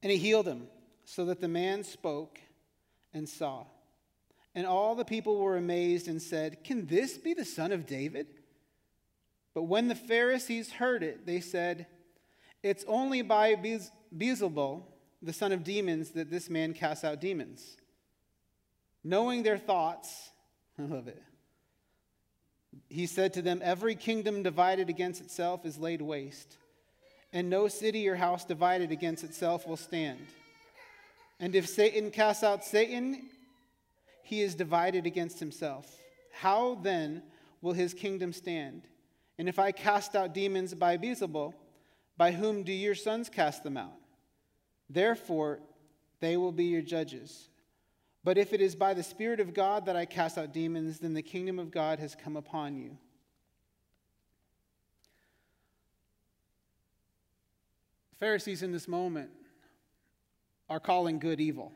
And 0.01 0.11
he 0.11 0.17
healed 0.17 0.47
him, 0.47 0.67
so 1.05 1.25
that 1.25 1.41
the 1.41 1.47
man 1.47 1.83
spoke 1.83 2.39
and 3.13 3.27
saw. 3.27 3.65
And 4.55 4.65
all 4.65 4.95
the 4.95 5.05
people 5.05 5.37
were 5.37 5.57
amazed 5.57 6.07
and 6.07 6.21
said, 6.21 6.63
Can 6.63 6.87
this 6.87 7.17
be 7.17 7.33
the 7.33 7.45
son 7.45 7.71
of 7.71 7.85
David? 7.85 8.27
But 9.53 9.63
when 9.63 9.87
the 9.87 9.95
Pharisees 9.95 10.71
heard 10.71 11.03
it, 11.03 11.25
they 11.25 11.39
said, 11.39 11.87
It's 12.63 12.85
only 12.87 13.21
by 13.21 13.55
Beelzebul, 14.15 14.83
the 15.21 15.33
son 15.33 15.51
of 15.51 15.63
demons, 15.63 16.11
that 16.11 16.31
this 16.31 16.49
man 16.49 16.73
casts 16.73 17.03
out 17.03 17.21
demons. 17.21 17.77
Knowing 19.03 19.43
their 19.43 19.57
thoughts, 19.57 20.29
I 20.79 20.83
love 20.83 21.07
it. 21.07 21.21
He 22.89 23.05
said 23.05 23.33
to 23.33 23.41
them, 23.41 23.61
Every 23.63 23.95
kingdom 23.95 24.43
divided 24.43 24.89
against 24.89 25.21
itself 25.21 25.65
is 25.65 25.77
laid 25.77 26.01
waste 26.01 26.57
and 27.31 27.49
no 27.49 27.67
city 27.67 28.07
or 28.07 28.15
house 28.15 28.43
divided 28.43 28.91
against 28.91 29.23
itself 29.23 29.67
will 29.67 29.77
stand. 29.77 30.19
And 31.39 31.55
if 31.55 31.67
Satan 31.67 32.11
casts 32.11 32.43
out 32.43 32.65
Satan, 32.65 33.29
he 34.23 34.41
is 34.41 34.55
divided 34.55 35.05
against 35.05 35.39
himself. 35.39 35.95
How 36.33 36.75
then 36.75 37.23
will 37.61 37.73
his 37.73 37.93
kingdom 37.93 38.33
stand? 38.33 38.83
And 39.37 39.47
if 39.47 39.59
I 39.59 39.71
cast 39.71 40.15
out 40.15 40.33
demons 40.33 40.73
by 40.73 40.97
Beelzebul, 40.97 41.53
by 42.17 42.31
whom 42.31 42.63
do 42.63 42.73
your 42.73 42.95
sons 42.95 43.29
cast 43.29 43.63
them 43.63 43.77
out? 43.77 43.93
Therefore, 44.89 45.59
they 46.19 46.35
will 46.35 46.51
be 46.51 46.65
your 46.65 46.81
judges. 46.81 47.47
But 48.29 48.37
if 48.37 48.53
it 48.53 48.61
is 48.61 48.75
by 48.75 48.93
the 48.93 49.01
Spirit 49.01 49.39
of 49.39 49.55
God 49.55 49.87
that 49.87 49.95
I 49.95 50.05
cast 50.05 50.37
out 50.37 50.53
demons, 50.53 50.99
then 50.99 51.15
the 51.15 51.21
kingdom 51.23 51.57
of 51.57 51.71
God 51.71 51.97
has 51.97 52.13
come 52.13 52.37
upon 52.37 52.77
you. 52.77 52.95
Pharisees 58.19 58.61
in 58.61 58.71
this 58.71 58.87
moment 58.87 59.31
are 60.69 60.79
calling 60.79 61.17
good 61.17 61.41
evil. 61.41 61.71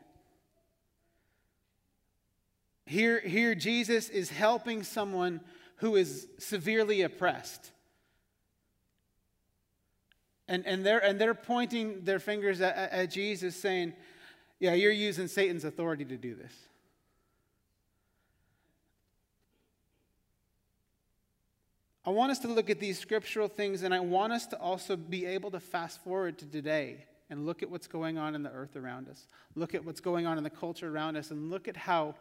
Here, 2.86 3.18
here, 3.18 3.56
Jesus 3.56 4.08
is 4.08 4.30
helping 4.30 4.84
someone 4.84 5.40
who 5.78 5.96
is 5.96 6.28
severely 6.38 7.02
oppressed. 7.02 7.72
And, 10.46 10.64
and, 10.68 10.86
they're, 10.86 11.04
and 11.04 11.20
they're 11.20 11.34
pointing 11.34 12.04
their 12.04 12.20
fingers 12.20 12.60
at, 12.60 12.76
at 12.92 13.10
Jesus, 13.10 13.56
saying, 13.56 13.94
Yeah, 14.64 14.72
you're 14.72 14.92
using 14.92 15.28
Satan's 15.28 15.64
authority 15.66 16.06
to 16.06 16.16
do 16.16 16.34
this. 16.34 16.54
I 22.06 22.08
want 22.08 22.32
us 22.32 22.38
to 22.38 22.48
look 22.48 22.70
at 22.70 22.80
these 22.80 22.98
scriptural 22.98 23.46
things, 23.46 23.82
and 23.82 23.92
I 23.92 24.00
want 24.00 24.32
us 24.32 24.46
to 24.46 24.58
also 24.58 24.96
be 24.96 25.26
able 25.26 25.50
to 25.50 25.60
fast 25.60 26.02
forward 26.02 26.38
to 26.38 26.46
today 26.46 27.04
and 27.28 27.44
look 27.44 27.62
at 27.62 27.70
what's 27.70 27.86
going 27.86 28.16
on 28.16 28.34
in 28.34 28.42
the 28.42 28.48
earth 28.52 28.74
around 28.74 29.10
us. 29.10 29.26
Look 29.54 29.74
at 29.74 29.84
what's 29.84 30.00
going 30.00 30.26
on 30.26 30.38
in 30.38 30.44
the 30.44 30.48
culture 30.48 30.88
around 30.88 31.18
us 31.18 31.30
and 31.30 31.50
look 31.50 31.68
at 31.68 31.76
how 31.76 32.14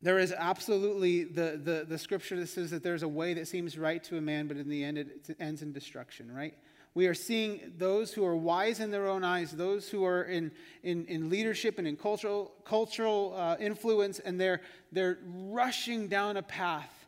there 0.00 0.18
is 0.18 0.32
absolutely 0.32 1.24
the, 1.24 1.60
the, 1.62 1.84
the 1.86 1.98
scripture 1.98 2.40
that 2.40 2.48
says 2.48 2.70
that 2.70 2.82
there's 2.82 3.02
a 3.02 3.08
way 3.08 3.34
that 3.34 3.48
seems 3.48 3.76
right 3.76 4.02
to 4.04 4.16
a 4.16 4.22
man, 4.22 4.46
but 4.46 4.56
in 4.56 4.70
the 4.70 4.82
end 4.82 4.96
it, 4.96 5.28
it 5.28 5.36
ends 5.38 5.60
in 5.60 5.74
destruction, 5.74 6.34
right? 6.34 6.54
We 6.96 7.08
are 7.08 7.14
seeing 7.14 7.74
those 7.76 8.14
who 8.14 8.24
are 8.24 8.34
wise 8.34 8.80
in 8.80 8.90
their 8.90 9.06
own 9.06 9.22
eyes, 9.22 9.52
those 9.52 9.90
who 9.90 10.06
are 10.06 10.22
in, 10.22 10.50
in, 10.82 11.04
in 11.04 11.28
leadership 11.28 11.78
and 11.78 11.86
in 11.86 11.94
cultural, 11.94 12.54
cultural 12.64 13.34
uh, 13.36 13.56
influence, 13.60 14.18
and 14.18 14.40
they're, 14.40 14.62
they're 14.92 15.18
rushing 15.26 16.08
down 16.08 16.38
a 16.38 16.42
path. 16.42 17.06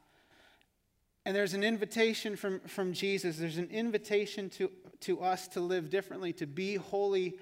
And 1.24 1.34
there's 1.34 1.54
an 1.54 1.64
invitation 1.64 2.36
from, 2.36 2.60
from 2.60 2.92
Jesus. 2.92 3.38
There's 3.38 3.56
an 3.56 3.70
invitation 3.70 4.50
to, 4.50 4.70
to 5.00 5.22
us 5.22 5.48
to 5.48 5.60
live 5.60 5.88
differently, 5.88 6.34
to 6.34 6.46
be 6.46 6.74
holy 6.74 7.38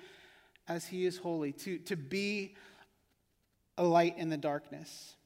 as 0.69 0.87
He 0.87 1.05
is 1.05 1.19
holy, 1.19 1.51
to, 1.51 1.79
to 1.79 1.97
be 1.97 2.55
a 3.77 3.83
light 3.83 4.19
in 4.19 4.29
the 4.29 4.37
darkness. 4.37 5.17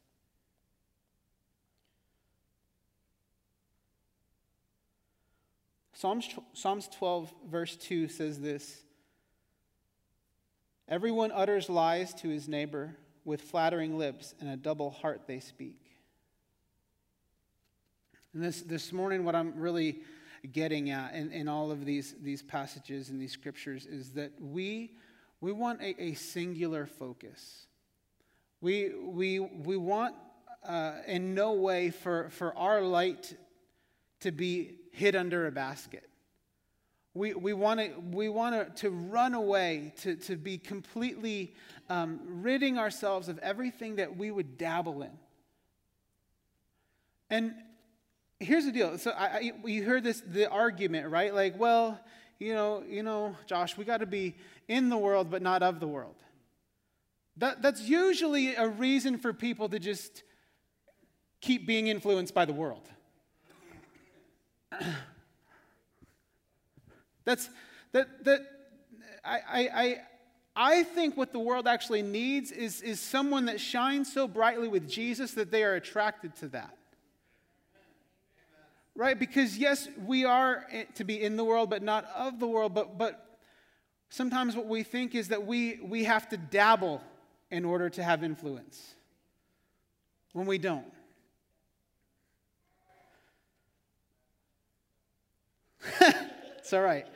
Psalms, 6.00 6.30
Psalms 6.54 6.88
12, 6.96 7.30
verse 7.50 7.76
2 7.76 8.08
says 8.08 8.40
this 8.40 8.84
Everyone 10.88 11.30
utters 11.30 11.68
lies 11.68 12.14
to 12.14 12.28
his 12.30 12.48
neighbor 12.48 12.96
with 13.26 13.42
flattering 13.42 13.98
lips, 13.98 14.34
and 14.40 14.48
a 14.48 14.56
double 14.56 14.88
heart 14.88 15.26
they 15.26 15.40
speak. 15.40 15.78
And 18.32 18.42
this, 18.42 18.62
this 18.62 18.94
morning, 18.94 19.26
what 19.26 19.34
I'm 19.34 19.60
really 19.60 19.98
getting 20.50 20.88
at 20.88 21.12
in, 21.12 21.32
in 21.32 21.48
all 21.48 21.70
of 21.70 21.84
these, 21.84 22.14
these 22.22 22.42
passages 22.42 23.10
and 23.10 23.20
these 23.20 23.32
scriptures 23.32 23.84
is 23.84 24.12
that 24.12 24.32
we, 24.40 24.92
we 25.42 25.52
want 25.52 25.82
a, 25.82 26.02
a 26.02 26.14
singular 26.14 26.86
focus. 26.86 27.66
We, 28.62 28.94
we, 28.94 29.38
we 29.38 29.76
want 29.76 30.14
uh, 30.66 30.92
in 31.06 31.34
no 31.34 31.52
way 31.52 31.90
for, 31.90 32.30
for 32.30 32.56
our 32.56 32.80
light 32.80 33.36
to 34.20 34.32
be 34.32 34.79
hid 34.90 35.16
under 35.16 35.46
a 35.46 35.52
basket. 35.52 36.08
We, 37.12 37.34
we 37.34 37.52
want 37.52 37.80
to 37.80 37.90
we 38.12 38.28
want 38.28 38.76
to 38.76 38.90
run 38.90 39.34
away, 39.34 39.92
to, 40.02 40.14
to 40.16 40.36
be 40.36 40.58
completely 40.58 41.54
um, 41.88 42.20
ridding 42.24 42.78
ourselves 42.78 43.28
of 43.28 43.38
everything 43.38 43.96
that 43.96 44.16
we 44.16 44.30
would 44.30 44.56
dabble 44.56 45.02
in. 45.02 45.10
And 47.28 47.54
here's 48.38 48.64
the 48.64 48.72
deal. 48.72 48.96
So 48.98 49.10
I, 49.10 49.26
I, 49.26 49.52
you 49.64 49.84
heard 49.84 50.04
this 50.04 50.20
the 50.20 50.48
argument, 50.48 51.08
right? 51.08 51.34
Like, 51.34 51.58
well, 51.58 51.98
you 52.38 52.54
know, 52.54 52.84
you 52.88 53.02
know, 53.02 53.36
Josh, 53.46 53.76
we 53.76 53.84
got 53.84 53.98
to 53.98 54.06
be 54.06 54.36
in 54.68 54.88
the 54.88 54.96
world 54.96 55.30
but 55.30 55.42
not 55.42 55.62
of 55.62 55.80
the 55.80 55.88
world. 55.88 56.16
That, 57.36 57.62
that's 57.62 57.82
usually 57.82 58.54
a 58.54 58.68
reason 58.68 59.18
for 59.18 59.32
people 59.32 59.68
to 59.70 59.78
just 59.78 60.22
keep 61.40 61.66
being 61.66 61.86
influenced 61.86 62.34
by 62.34 62.44
the 62.44 62.52
world. 62.52 62.88
That's 67.24 67.48
that 67.92 68.24
that 68.24 68.40
I 69.24 69.68
I 69.74 70.00
I 70.56 70.82
think 70.82 71.16
what 71.16 71.32
the 71.32 71.38
world 71.38 71.68
actually 71.68 72.02
needs 72.02 72.50
is, 72.50 72.82
is 72.82 73.00
someone 73.00 73.46
that 73.46 73.60
shines 73.60 74.12
so 74.12 74.26
brightly 74.26 74.68
with 74.68 74.88
Jesus 74.88 75.32
that 75.32 75.50
they 75.50 75.62
are 75.62 75.74
attracted 75.74 76.34
to 76.36 76.48
that. 76.48 76.76
Right? 78.96 79.18
Because 79.18 79.56
yes, 79.56 79.88
we 80.04 80.24
are 80.24 80.66
to 80.96 81.04
be 81.04 81.22
in 81.22 81.36
the 81.36 81.44
world, 81.44 81.70
but 81.70 81.82
not 81.82 82.04
of 82.14 82.38
the 82.40 82.46
world. 82.46 82.74
But 82.74 82.98
but 82.98 83.38
sometimes 84.10 84.56
what 84.56 84.66
we 84.66 84.82
think 84.82 85.14
is 85.14 85.28
that 85.28 85.46
we 85.46 85.78
we 85.82 86.04
have 86.04 86.28
to 86.30 86.36
dabble 86.36 87.00
in 87.50 87.64
order 87.64 87.88
to 87.88 88.02
have 88.02 88.22
influence. 88.22 88.94
When 90.32 90.46
we 90.46 90.58
don't. 90.58 90.92
it's 96.58 96.72
all 96.72 96.82
right. 96.82 97.06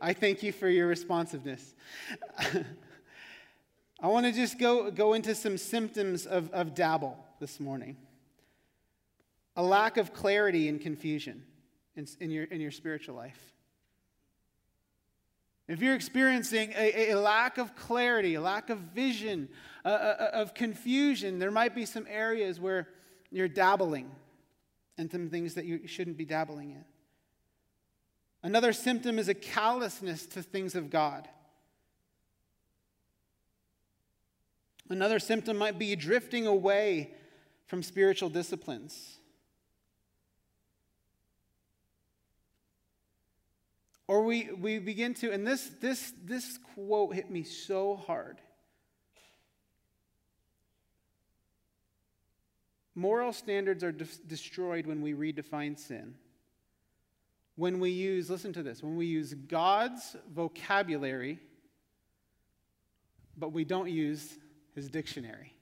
I 0.00 0.12
thank 0.12 0.42
you 0.42 0.52
for 0.52 0.68
your 0.68 0.86
responsiveness. 0.86 1.74
I 4.00 4.08
want 4.08 4.26
to 4.26 4.32
just 4.32 4.58
go, 4.58 4.90
go 4.90 5.14
into 5.14 5.34
some 5.34 5.56
symptoms 5.56 6.26
of, 6.26 6.50
of 6.50 6.74
dabble 6.74 7.18
this 7.40 7.60
morning 7.60 7.96
a 9.56 9.62
lack 9.62 9.96
of 9.96 10.12
clarity 10.12 10.68
and 10.68 10.80
confusion 10.80 11.42
in, 11.96 12.06
in, 12.20 12.30
your, 12.30 12.44
in 12.44 12.60
your 12.60 12.70
spiritual 12.70 13.14
life. 13.14 13.40
If 15.66 15.80
you're 15.80 15.94
experiencing 15.94 16.72
a, 16.76 17.12
a 17.12 17.14
lack 17.18 17.58
of 17.58 17.74
clarity, 17.74 18.34
a 18.34 18.40
lack 18.40 18.70
of 18.70 18.78
vision, 18.78 19.48
uh, 19.84 19.88
uh, 19.88 20.30
of 20.34 20.54
confusion, 20.54 21.38
there 21.38 21.50
might 21.50 21.74
be 21.74 21.86
some 21.86 22.06
areas 22.08 22.60
where 22.60 22.88
you're 23.32 23.48
dabbling 23.48 24.10
in 24.98 25.10
some 25.10 25.28
things 25.28 25.54
that 25.54 25.64
you 25.64 25.86
shouldn't 25.86 26.16
be 26.16 26.24
dabbling 26.24 26.70
in. 26.70 26.84
Another 28.46 28.72
symptom 28.72 29.18
is 29.18 29.28
a 29.28 29.34
callousness 29.34 30.24
to 30.26 30.40
things 30.40 30.76
of 30.76 30.88
God. 30.88 31.26
Another 34.88 35.18
symptom 35.18 35.56
might 35.56 35.80
be 35.80 35.96
drifting 35.96 36.46
away 36.46 37.10
from 37.66 37.82
spiritual 37.82 38.28
disciplines. 38.28 39.18
Or 44.06 44.22
we, 44.22 44.52
we 44.52 44.78
begin 44.78 45.14
to, 45.14 45.32
and 45.32 45.44
this, 45.44 45.68
this, 45.80 46.12
this 46.24 46.56
quote 46.76 47.16
hit 47.16 47.28
me 47.28 47.42
so 47.42 47.96
hard. 47.96 48.40
Moral 52.94 53.32
standards 53.32 53.82
are 53.82 53.90
de- 53.90 54.04
destroyed 54.28 54.86
when 54.86 55.02
we 55.02 55.14
redefine 55.14 55.76
sin 55.76 56.14
when 57.56 57.80
we 57.80 57.90
use, 57.90 58.30
listen 58.30 58.52
to 58.52 58.62
this, 58.62 58.82
when 58.82 58.96
we 58.96 59.06
use 59.06 59.32
God's 59.34 60.14
vocabulary, 60.32 61.40
but 63.36 63.52
we 63.52 63.64
don't 63.64 63.90
use 63.90 64.38
his 64.74 64.88
dictionary. 64.90 65.54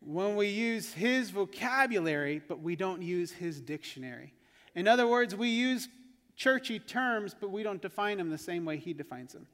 When 0.00 0.36
we 0.36 0.48
use 0.48 0.92
his 0.92 1.30
vocabulary, 1.30 2.42
but 2.46 2.60
we 2.60 2.76
don't 2.76 3.02
use 3.02 3.32
his 3.32 3.60
dictionary. 3.60 4.34
In 4.74 4.86
other 4.86 5.06
words, 5.06 5.34
we 5.34 5.48
use 5.48 5.88
churchy 6.36 6.78
terms, 6.78 7.34
but 7.38 7.50
we 7.50 7.62
don't 7.62 7.80
define 7.80 8.18
them 8.18 8.30
the 8.30 8.38
same 8.38 8.64
way 8.64 8.76
he 8.76 8.92
defines 8.92 9.32
them. 9.32 9.46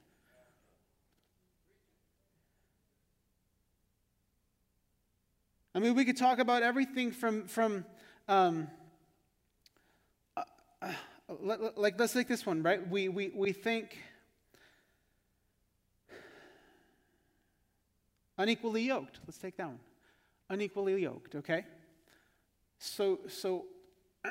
I 5.75 5.81
mean, 5.81 5.95
we 5.95 6.05
could 6.05 6.17
talk 6.17 6.41
about 6.41 6.65
everything 6.65 7.13
from, 7.13 7.47
from 7.47 7.85
um, 8.27 8.69
like 11.29 11.99
let's 11.99 12.13
take 12.13 12.29
this 12.29 12.47
one, 12.47 12.63
right? 12.63 12.87
We, 12.89 13.09
we, 13.09 13.31
we 13.35 13.53
think 13.53 13.99
unequally 18.37 18.83
yoked. 18.83 19.19
Let's 19.27 19.39
take 19.39 19.57
that 19.57 19.67
one. 19.67 19.81
Unequally 20.49 21.03
yoked, 21.03 21.35
okay? 21.35 21.65
So, 22.79 23.19
so 23.29 23.67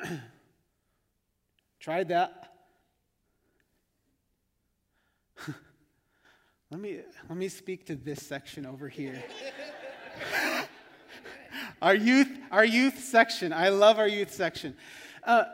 tried 1.80 2.08
that. 2.08 2.52
let 6.70 6.80
me 6.80 6.98
let 7.28 7.38
me 7.38 7.48
speak 7.48 7.86
to 7.86 7.94
this 7.94 8.26
section 8.26 8.66
over 8.66 8.88
here. 8.88 9.22
our 11.82 11.94
youth, 11.94 12.28
our 12.50 12.64
youth 12.64 12.98
section. 13.04 13.52
I 13.52 13.68
love 13.68 14.00
our 14.00 14.08
youth 14.08 14.32
section. 14.32 14.74
Uh, 15.22 15.44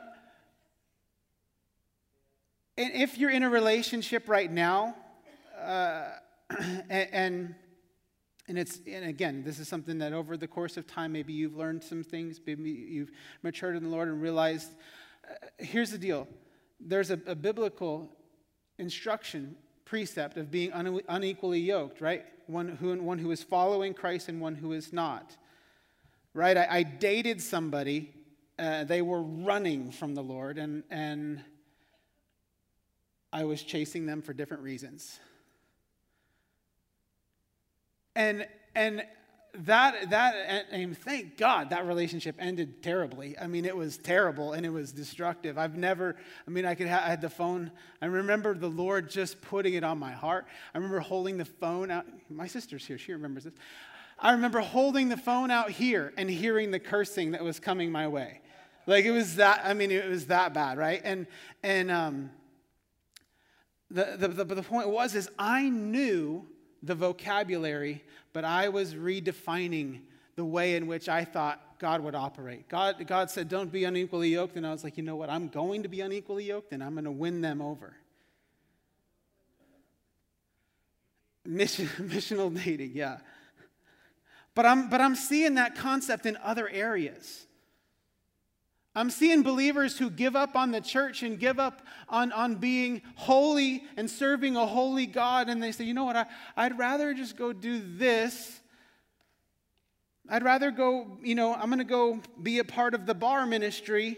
and 2.76 2.92
if 2.92 3.18
you're 3.18 3.30
in 3.30 3.44
a 3.44 3.50
relationship 3.50 4.28
right 4.28 4.50
now, 4.50 4.96
uh, 5.60 6.08
and, 6.90 7.54
and 8.48 8.58
it's 8.58 8.80
and 8.86 9.04
again, 9.04 9.44
this 9.44 9.58
is 9.58 9.68
something 9.68 9.98
that 9.98 10.12
over 10.12 10.36
the 10.36 10.48
course 10.48 10.76
of 10.76 10.86
time, 10.86 11.12
maybe 11.12 11.32
you've 11.32 11.56
learned 11.56 11.82
some 11.84 12.02
things, 12.02 12.40
maybe 12.44 12.70
you've 12.70 13.10
matured 13.42 13.76
in 13.76 13.84
the 13.84 13.88
Lord 13.88 14.08
and 14.08 14.20
realized. 14.20 14.70
Uh, 15.28 15.34
here's 15.58 15.90
the 15.90 15.98
deal: 15.98 16.26
there's 16.80 17.10
a, 17.10 17.18
a, 17.26 17.34
biblical 17.34 18.10
instruction 18.78 19.56
precept 19.84 20.36
of 20.36 20.50
being 20.50 20.72
un, 20.72 21.00
unequally 21.08 21.60
yoked, 21.60 22.00
right? 22.00 22.24
One 22.46 22.68
who 22.68 23.00
one 23.00 23.18
who 23.18 23.30
is 23.30 23.42
following 23.42 23.94
Christ 23.94 24.28
and 24.28 24.40
one 24.40 24.56
who 24.56 24.72
is 24.72 24.92
not. 24.92 25.36
Right? 26.34 26.56
I, 26.56 26.66
I 26.68 26.82
dated 26.82 27.40
somebody. 27.40 28.12
Uh, 28.58 28.82
they 28.82 29.00
were 29.00 29.22
running 29.22 29.92
from 29.92 30.14
the 30.14 30.22
Lord, 30.22 30.58
and 30.58 30.82
and 30.90 31.40
I 33.34 33.42
was 33.42 33.62
chasing 33.64 34.06
them 34.06 34.22
for 34.22 34.32
different 34.32 34.62
reasons. 34.62 35.18
And, 38.14 38.46
and 38.76 39.02
that 39.64 40.10
that 40.10 40.66
and 40.70 40.96
thank 40.96 41.36
God 41.36 41.70
that 41.70 41.86
relationship 41.86 42.36
ended 42.38 42.80
terribly. 42.80 43.36
I 43.38 43.48
mean, 43.48 43.64
it 43.64 43.76
was 43.76 43.98
terrible 43.98 44.52
and 44.52 44.64
it 44.64 44.70
was 44.70 44.92
destructive. 44.92 45.58
I've 45.58 45.76
never. 45.76 46.16
I 46.46 46.50
mean, 46.50 46.64
I 46.64 46.76
could. 46.76 46.88
Ha- 46.88 47.02
I 47.04 47.08
had 47.08 47.20
the 47.20 47.28
phone. 47.28 47.72
I 48.00 48.06
remember 48.06 48.54
the 48.54 48.70
Lord 48.70 49.10
just 49.10 49.42
putting 49.42 49.74
it 49.74 49.82
on 49.82 49.98
my 49.98 50.12
heart. 50.12 50.46
I 50.72 50.78
remember 50.78 51.00
holding 51.00 51.36
the 51.36 51.44
phone 51.44 51.90
out. 51.90 52.06
My 52.30 52.46
sister's 52.46 52.86
here. 52.86 52.98
She 52.98 53.12
remembers 53.12 53.44
this. 53.44 53.54
I 54.18 54.32
remember 54.32 54.60
holding 54.60 55.08
the 55.08 55.16
phone 55.16 55.50
out 55.50 55.70
here 55.70 56.12
and 56.16 56.30
hearing 56.30 56.70
the 56.70 56.80
cursing 56.80 57.32
that 57.32 57.42
was 57.42 57.58
coming 57.58 57.90
my 57.90 58.06
way. 58.06 58.40
Like 58.86 59.04
it 59.04 59.10
was 59.12 59.36
that. 59.36 59.62
I 59.64 59.74
mean, 59.74 59.90
it 59.90 60.08
was 60.08 60.26
that 60.26 60.54
bad, 60.54 60.78
right? 60.78 61.00
And 61.04 61.26
and 61.62 61.90
um. 61.90 62.30
The, 63.90 64.16
the, 64.18 64.28
the, 64.28 64.44
the 64.44 64.62
point 64.62 64.88
was 64.88 65.14
is 65.14 65.28
I 65.38 65.68
knew 65.68 66.46
the 66.82 66.94
vocabulary, 66.94 68.02
but 68.32 68.44
I 68.44 68.68
was 68.68 68.94
redefining 68.94 70.00
the 70.36 70.44
way 70.44 70.76
in 70.76 70.86
which 70.86 71.08
I 71.08 71.24
thought 71.24 71.78
God 71.78 72.02
would 72.02 72.14
operate. 72.14 72.68
God, 72.68 73.06
God 73.06 73.30
said, 73.30 73.48
Don't 73.48 73.70
be 73.70 73.84
unequally 73.84 74.30
yoked. 74.30 74.56
And 74.56 74.66
I 74.66 74.72
was 74.72 74.84
like, 74.84 74.96
You 74.96 75.02
know 75.02 75.16
what? 75.16 75.30
I'm 75.30 75.48
going 75.48 75.82
to 75.82 75.88
be 75.88 76.00
unequally 76.00 76.44
yoked 76.44 76.72
and 76.72 76.82
I'm 76.82 76.94
going 76.94 77.04
to 77.04 77.12
win 77.12 77.40
them 77.40 77.60
over. 77.60 77.94
Mission, 81.44 81.86
missional 82.00 82.54
dating, 82.54 82.92
yeah. 82.94 83.18
But 84.54 84.66
I'm, 84.66 84.88
but 84.88 85.00
I'm 85.00 85.16
seeing 85.16 85.54
that 85.54 85.74
concept 85.74 86.26
in 86.26 86.36
other 86.42 86.68
areas. 86.68 87.46
I'm 88.96 89.10
seeing 89.10 89.42
believers 89.42 89.98
who 89.98 90.08
give 90.08 90.36
up 90.36 90.54
on 90.54 90.70
the 90.70 90.80
church 90.80 91.24
and 91.24 91.38
give 91.38 91.58
up 91.58 91.82
on, 92.08 92.30
on 92.30 92.54
being 92.56 93.02
holy 93.16 93.82
and 93.96 94.08
serving 94.08 94.56
a 94.56 94.66
holy 94.66 95.06
God, 95.06 95.48
and 95.48 95.60
they 95.60 95.72
say, 95.72 95.84
you 95.84 95.94
know 95.94 96.04
what, 96.04 96.16
I, 96.16 96.26
I'd 96.56 96.78
rather 96.78 97.12
just 97.12 97.36
go 97.36 97.52
do 97.52 97.82
this. 97.96 98.60
I'd 100.28 100.44
rather 100.44 100.70
go, 100.70 101.18
you 101.22 101.34
know, 101.34 101.52
I'm 101.54 101.66
going 101.66 101.78
to 101.78 101.84
go 101.84 102.20
be 102.40 102.60
a 102.60 102.64
part 102.64 102.94
of 102.94 103.04
the 103.04 103.14
bar 103.14 103.46
ministry. 103.46 104.16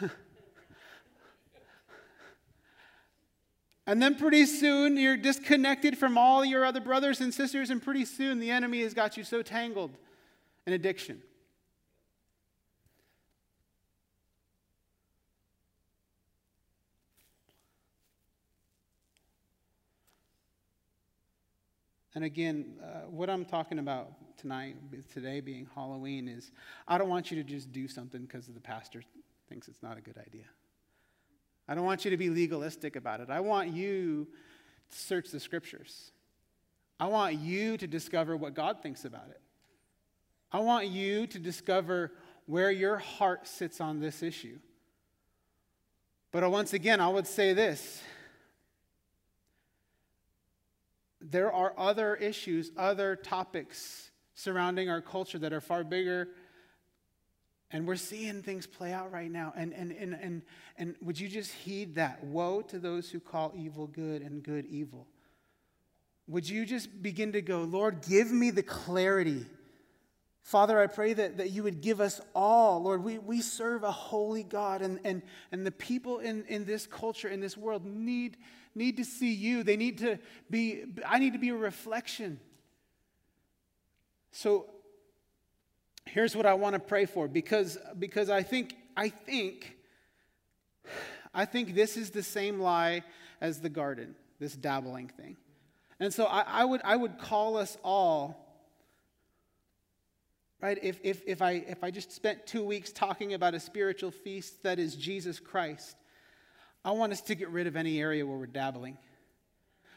And 3.86 4.02
then 4.02 4.16
pretty 4.16 4.46
soon 4.46 4.96
you're 4.96 5.16
disconnected 5.16 5.96
from 5.96 6.18
all 6.18 6.44
your 6.44 6.64
other 6.64 6.80
brothers 6.80 7.20
and 7.20 7.32
sisters, 7.32 7.70
and 7.70 7.80
pretty 7.80 8.04
soon 8.04 8.40
the 8.40 8.50
enemy 8.50 8.82
has 8.82 8.94
got 8.94 9.16
you 9.16 9.22
so 9.22 9.42
tangled 9.42 9.96
in 10.66 10.72
addiction. 10.72 11.22
And 22.16 22.24
again, 22.24 22.76
uh, 22.82 23.10
what 23.10 23.28
I'm 23.28 23.44
talking 23.44 23.78
about 23.78 24.08
tonight, 24.38 24.76
today 25.12 25.40
being 25.40 25.68
Halloween, 25.74 26.28
is 26.28 26.50
I 26.88 26.96
don't 26.96 27.10
want 27.10 27.30
you 27.30 27.36
to 27.36 27.44
just 27.44 27.72
do 27.72 27.86
something 27.86 28.22
because 28.22 28.46
the 28.46 28.58
pastor 28.58 29.02
thinks 29.50 29.68
it's 29.68 29.82
not 29.82 29.98
a 29.98 30.00
good 30.00 30.16
idea. 30.16 30.46
I 31.68 31.74
don't 31.74 31.84
want 31.84 32.04
you 32.04 32.10
to 32.10 32.16
be 32.16 32.30
legalistic 32.30 32.96
about 32.96 33.20
it. 33.20 33.30
I 33.30 33.40
want 33.40 33.70
you 33.72 34.28
to 34.90 34.98
search 34.98 35.30
the 35.30 35.40
scriptures. 35.40 36.12
I 36.98 37.06
want 37.06 37.34
you 37.34 37.76
to 37.76 37.86
discover 37.86 38.36
what 38.36 38.54
God 38.54 38.82
thinks 38.82 39.04
about 39.04 39.28
it. 39.30 39.40
I 40.52 40.60
want 40.60 40.86
you 40.86 41.26
to 41.26 41.38
discover 41.38 42.12
where 42.46 42.70
your 42.70 42.98
heart 42.98 43.46
sits 43.48 43.80
on 43.80 44.00
this 44.00 44.22
issue. 44.22 44.58
But 46.30 46.48
once 46.50 46.72
again, 46.72 47.00
I 47.00 47.08
would 47.08 47.26
say 47.26 47.52
this 47.52 48.02
there 51.20 51.52
are 51.52 51.74
other 51.76 52.14
issues, 52.14 52.70
other 52.76 53.16
topics 53.16 54.10
surrounding 54.34 54.88
our 54.88 55.00
culture 55.00 55.38
that 55.38 55.52
are 55.52 55.60
far 55.60 55.82
bigger 55.82 56.28
and 57.70 57.86
we're 57.86 57.96
seeing 57.96 58.42
things 58.42 58.66
play 58.66 58.92
out 58.92 59.12
right 59.12 59.30
now. 59.30 59.52
And, 59.56 59.72
and, 59.72 59.92
and, 59.92 60.14
and, 60.14 60.42
and 60.78 60.94
would 61.02 61.18
you 61.18 61.28
just 61.28 61.52
heed 61.52 61.96
that? 61.96 62.22
Woe 62.22 62.62
to 62.62 62.78
those 62.78 63.10
who 63.10 63.20
call 63.20 63.52
evil 63.56 63.86
good 63.86 64.22
and 64.22 64.42
good 64.42 64.66
evil. 64.66 65.06
Would 66.28 66.48
you 66.48 66.64
just 66.64 67.02
begin 67.02 67.32
to 67.32 67.42
go, 67.42 67.62
Lord, 67.62 68.02
give 68.08 68.30
me 68.30 68.50
the 68.50 68.62
clarity. 68.62 69.46
Father, 70.42 70.78
I 70.78 70.86
pray 70.86 71.12
that, 71.12 71.38
that 71.38 71.50
you 71.50 71.64
would 71.64 71.80
give 71.80 72.00
us 72.00 72.20
all, 72.34 72.82
Lord, 72.82 73.02
we, 73.02 73.18
we 73.18 73.40
serve 73.40 73.82
a 73.82 73.90
holy 73.90 74.44
God, 74.44 74.80
and, 74.80 75.00
and, 75.04 75.22
and 75.50 75.66
the 75.66 75.72
people 75.72 76.18
in, 76.18 76.44
in 76.46 76.64
this 76.64 76.86
culture, 76.86 77.28
in 77.28 77.40
this 77.40 77.56
world, 77.56 77.84
need, 77.84 78.36
need 78.74 78.96
to 78.98 79.04
see 79.04 79.32
you. 79.32 79.64
They 79.64 79.76
need 79.76 79.98
to 79.98 80.18
be, 80.48 80.84
I 81.04 81.18
need 81.18 81.32
to 81.32 81.40
be 81.40 81.48
a 81.48 81.56
reflection. 81.56 82.38
So 84.30 84.66
here's 86.06 86.34
what 86.34 86.46
I 86.46 86.54
want 86.54 86.74
to 86.74 86.80
pray 86.80 87.04
for 87.04 87.28
because, 87.28 87.78
because 87.98 88.30
I 88.30 88.42
think, 88.42 88.74
I 88.96 89.08
think, 89.08 89.76
I 91.34 91.44
think 91.44 91.74
this 91.74 91.96
is 91.96 92.10
the 92.10 92.22
same 92.22 92.60
lie 92.60 93.02
as 93.40 93.60
the 93.60 93.68
garden, 93.68 94.14
this 94.40 94.54
dabbling 94.54 95.08
thing. 95.08 95.36
And 96.00 96.12
so 96.12 96.24
I, 96.24 96.40
I 96.40 96.64
would, 96.64 96.80
I 96.84 96.96
would 96.96 97.18
call 97.18 97.56
us 97.56 97.76
all, 97.82 98.46
right? 100.60 100.78
If, 100.82 101.00
if, 101.02 101.22
if, 101.26 101.42
I, 101.42 101.52
if 101.52 101.82
I 101.82 101.90
just 101.90 102.12
spent 102.12 102.46
two 102.46 102.64
weeks 102.64 102.92
talking 102.92 103.34
about 103.34 103.54
a 103.54 103.60
spiritual 103.60 104.10
feast 104.10 104.62
that 104.62 104.78
is 104.78 104.94
Jesus 104.94 105.40
Christ, 105.40 105.96
I 106.84 106.92
want 106.92 107.12
us 107.12 107.20
to 107.22 107.34
get 107.34 107.48
rid 107.50 107.66
of 107.66 107.76
any 107.76 108.00
area 108.00 108.24
where 108.24 108.36
we're 108.36 108.46
dabbling. 108.46 108.96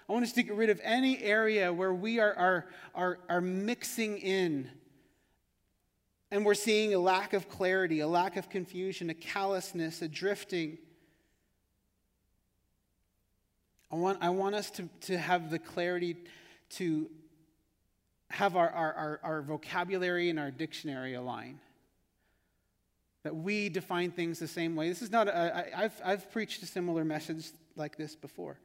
I 0.08 0.14
want 0.14 0.24
us 0.24 0.32
to 0.34 0.44
get 0.44 0.56
rid 0.56 0.72
of 0.72 0.82
any 0.84 1.22
area 1.22 1.72
where 1.72 1.94
we 1.94 2.20
are, 2.20 2.34
are, 2.34 2.66
are, 2.96 3.20
are 3.30 3.42
mixing 3.42 4.18
in 4.18 4.70
and 6.32 6.46
we're 6.46 6.54
seeing 6.54 6.94
a 6.94 7.00
lack 7.00 7.34
of 7.34 7.50
clarity, 7.50 8.02
a 8.02 8.08
lack 8.08 8.38
of 8.38 8.50
confusion, 8.50 9.10
a 9.10 9.14
callousness, 9.14 10.02
a 10.02 10.08
drifting. 10.08 10.78
I 13.92 13.96
want, 13.96 14.20
I 14.22 14.30
want 14.30 14.56
us 14.56 14.70
to, 14.72 14.88
to 15.02 15.18
have 15.18 15.50
the 15.50 15.60
clarity 15.60 16.16
to 16.72 17.10
have 18.30 18.56
our, 18.56 18.70
our, 18.70 18.94
our, 18.94 19.20
our 19.24 19.42
vocabulary 19.42 20.30
and 20.30 20.40
our 20.40 20.52
dictionary 20.52 21.16
align. 21.16 21.60
That 23.24 23.36
we 23.36 23.70
define 23.70 24.12
things 24.12 24.40
the 24.40 24.48
same 24.48 24.76
way. 24.76 24.88
This 24.88 25.02
is 25.02 25.12
not, 25.12 25.28
a, 25.28 25.74
I, 25.76 25.84
I've, 25.84 26.02
I've 26.06 26.32
preached 26.32 26.62
a 26.62 26.68
similar 26.68 27.04
message 27.04 27.48
like 27.76 27.98
this 27.98 28.16
before, 28.16 28.60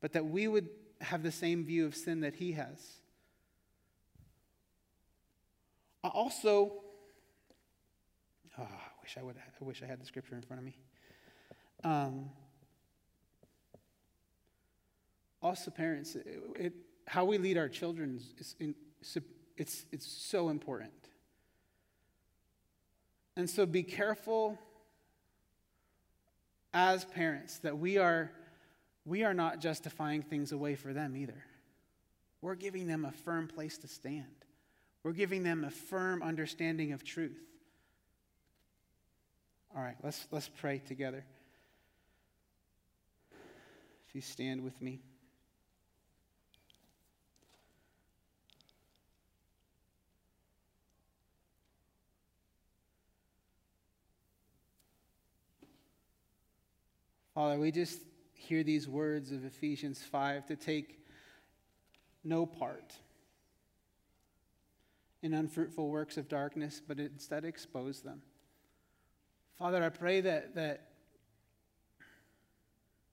but 0.00 0.12
that 0.14 0.26
we 0.26 0.48
would 0.48 0.68
have 1.00 1.22
the 1.22 1.30
same 1.32 1.64
view 1.64 1.86
of 1.86 1.94
sin 1.94 2.20
that 2.20 2.34
he 2.34 2.52
has. 2.52 2.78
Also, 6.02 6.72
Oh, 8.58 8.62
I 8.62 9.02
wish 9.02 9.16
I 9.18 9.22
would. 9.22 9.36
I 9.36 9.64
wish 9.64 9.82
I 9.82 9.86
had 9.86 10.00
the 10.00 10.06
scripture 10.06 10.34
in 10.34 10.42
front 10.42 10.60
of 10.60 10.64
me. 10.64 10.76
Um, 11.84 12.30
also, 15.42 15.70
parents, 15.70 16.16
it, 16.16 16.26
it, 16.56 16.72
how 17.06 17.24
we 17.24 17.38
lead 17.38 17.58
our 17.58 17.68
children 17.68 18.20
is 18.38 18.56
in, 18.58 18.74
it's, 19.56 19.86
it's 19.92 20.06
so 20.06 20.48
important. 20.48 20.92
And 23.36 23.48
so, 23.48 23.66
be 23.66 23.82
careful 23.82 24.58
as 26.72 27.04
parents 27.04 27.58
that 27.58 27.78
we 27.78 27.98
are 27.98 28.32
we 29.06 29.22
are 29.22 29.32
not 29.32 29.60
justifying 29.60 30.20
things 30.20 30.50
away 30.50 30.74
for 30.74 30.92
them 30.92 31.16
either. 31.16 31.44
We're 32.42 32.56
giving 32.56 32.88
them 32.88 33.04
a 33.04 33.12
firm 33.12 33.46
place 33.46 33.78
to 33.78 33.88
stand. 33.88 34.24
We're 35.04 35.12
giving 35.12 35.44
them 35.44 35.64
a 35.64 35.70
firm 35.70 36.22
understanding 36.22 36.92
of 36.92 37.04
truth. 37.04 37.38
All 39.76 39.82
right, 39.82 39.96
let's, 40.02 40.26
let's 40.30 40.48
pray 40.48 40.78
together. 40.78 41.22
If 44.08 44.14
you 44.14 44.22
stand 44.22 44.64
with 44.64 44.80
me. 44.80 45.00
Father, 57.34 57.58
we 57.58 57.70
just 57.70 58.00
hear 58.32 58.64
these 58.64 58.88
words 58.88 59.30
of 59.30 59.44
Ephesians 59.44 60.02
5 60.02 60.46
to 60.46 60.56
take 60.56 61.04
no 62.24 62.46
part 62.46 62.94
in 65.22 65.34
unfruitful 65.34 65.90
works 65.90 66.16
of 66.16 66.30
darkness, 66.30 66.80
but 66.88 66.98
instead 66.98 67.44
expose 67.44 68.00
them. 68.00 68.22
Father, 69.58 69.82
I 69.82 69.88
pray 69.88 70.20
that, 70.20 70.54
that 70.54 70.82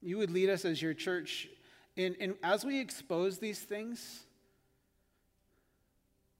you 0.01 0.17
would 0.17 0.31
lead 0.31 0.49
us 0.49 0.65
as 0.65 0.81
your 0.81 0.93
church 0.93 1.47
in 1.95 2.35
as 2.41 2.65
we 2.65 2.79
expose 2.79 3.37
these 3.37 3.59
things, 3.59 4.23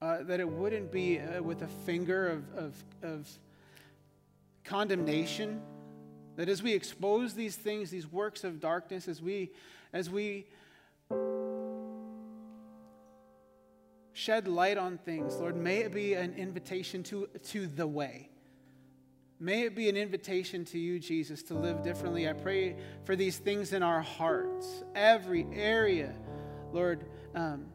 uh, 0.01 0.23
that 0.23 0.39
it 0.39 0.49
wouldn't 0.49 0.91
be 0.91 1.19
uh, 1.19 1.41
with 1.43 1.61
a 1.61 1.67
finger 1.67 2.27
of, 2.27 2.43
of, 2.55 2.83
of 3.03 3.29
condemnation, 4.63 5.61
that 6.35 6.49
as 6.49 6.63
we 6.63 6.73
expose 6.73 7.35
these 7.35 7.55
things, 7.55 7.91
these 7.91 8.11
works 8.11 8.43
of 8.43 8.59
darkness, 8.59 9.07
as 9.07 9.21
we, 9.21 9.51
as 9.93 10.09
we 10.09 10.47
Shed 14.13 14.47
light 14.47 14.77
on 14.77 14.99
things, 14.99 15.35
Lord. 15.37 15.55
May 15.55 15.79
it 15.79 15.93
be 15.93 16.13
an 16.13 16.35
invitation 16.35 17.01
to, 17.03 17.27
to 17.47 17.67
the 17.67 17.87
way. 17.87 18.29
May 19.43 19.63
it 19.63 19.75
be 19.75 19.89
an 19.89 19.97
invitation 19.97 20.63
to 20.67 20.79
you, 20.79 20.99
Jesus, 20.99 21.43
to 21.43 21.53
live 21.53 21.83
differently. 21.83 22.29
I 22.29 22.31
pray 22.31 22.77
for 23.03 23.13
these 23.13 23.37
things 23.37 23.73
in 23.73 23.83
our 23.83 23.99
hearts, 23.99 24.85
every 24.95 25.45
area, 25.51 26.13
Lord, 26.71 27.03
um, 27.35 27.65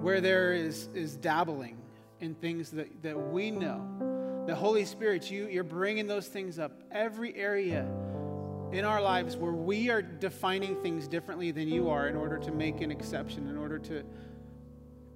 where 0.00 0.22
there 0.22 0.54
is, 0.54 0.88
is 0.94 1.14
dabbling 1.14 1.76
in 2.20 2.34
things 2.34 2.70
that, 2.70 3.02
that 3.02 3.14
we 3.14 3.50
know. 3.50 4.44
The 4.46 4.54
Holy 4.54 4.86
Spirit, 4.86 5.30
you, 5.30 5.46
you're 5.46 5.62
bringing 5.62 6.06
those 6.06 6.28
things 6.28 6.58
up. 6.58 6.72
Every 6.90 7.36
area 7.36 7.86
in 8.72 8.86
our 8.86 9.02
lives 9.02 9.36
where 9.36 9.52
we 9.52 9.90
are 9.90 10.00
defining 10.00 10.76
things 10.76 11.06
differently 11.06 11.50
than 11.50 11.68
you 11.68 11.90
are 11.90 12.08
in 12.08 12.16
order 12.16 12.38
to 12.38 12.50
make 12.50 12.80
an 12.80 12.90
exception, 12.90 13.46
in 13.46 13.58
order 13.58 13.78
to, 13.80 14.02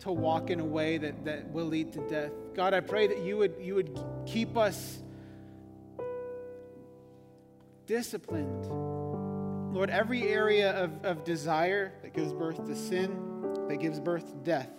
to 0.00 0.12
walk 0.12 0.50
in 0.50 0.60
a 0.60 0.64
way 0.64 0.98
that, 0.98 1.24
that 1.24 1.50
will 1.50 1.66
lead 1.66 1.92
to 1.92 2.00
death. 2.08 2.32
God, 2.54 2.74
I 2.74 2.80
pray 2.80 3.06
that 3.06 3.18
you 3.18 3.36
would, 3.36 3.56
you 3.60 3.74
would 3.74 3.98
keep 4.26 4.56
us 4.56 4.98
disciplined. 7.86 8.66
Lord, 9.74 9.90
every 9.90 10.28
area 10.28 10.72
of, 10.72 11.04
of 11.04 11.24
desire 11.24 11.92
that 12.02 12.14
gives 12.14 12.32
birth 12.32 12.64
to 12.66 12.76
sin, 12.76 13.66
that 13.68 13.76
gives 13.78 14.00
birth 14.00 14.30
to 14.30 14.36
death. 14.38 14.70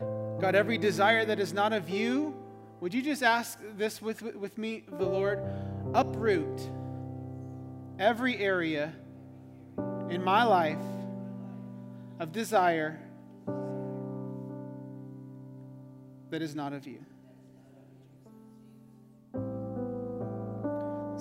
God, 0.00 0.54
every 0.54 0.78
desire 0.78 1.24
that 1.24 1.40
is 1.40 1.52
not 1.52 1.72
of 1.72 1.88
you, 1.88 2.34
would 2.80 2.92
you 2.92 3.02
just 3.02 3.22
ask 3.22 3.58
this 3.76 4.02
with, 4.02 4.22
with 4.22 4.58
me, 4.58 4.84
the 4.98 5.06
Lord? 5.06 5.42
Uproot 5.94 6.68
every 7.98 8.36
area 8.36 8.92
in 10.10 10.22
my 10.22 10.44
life 10.44 10.78
of 12.18 12.32
desire 12.32 12.98
that 16.34 16.42
is 16.42 16.56
not 16.56 16.72
of 16.72 16.84
you. 16.84 16.98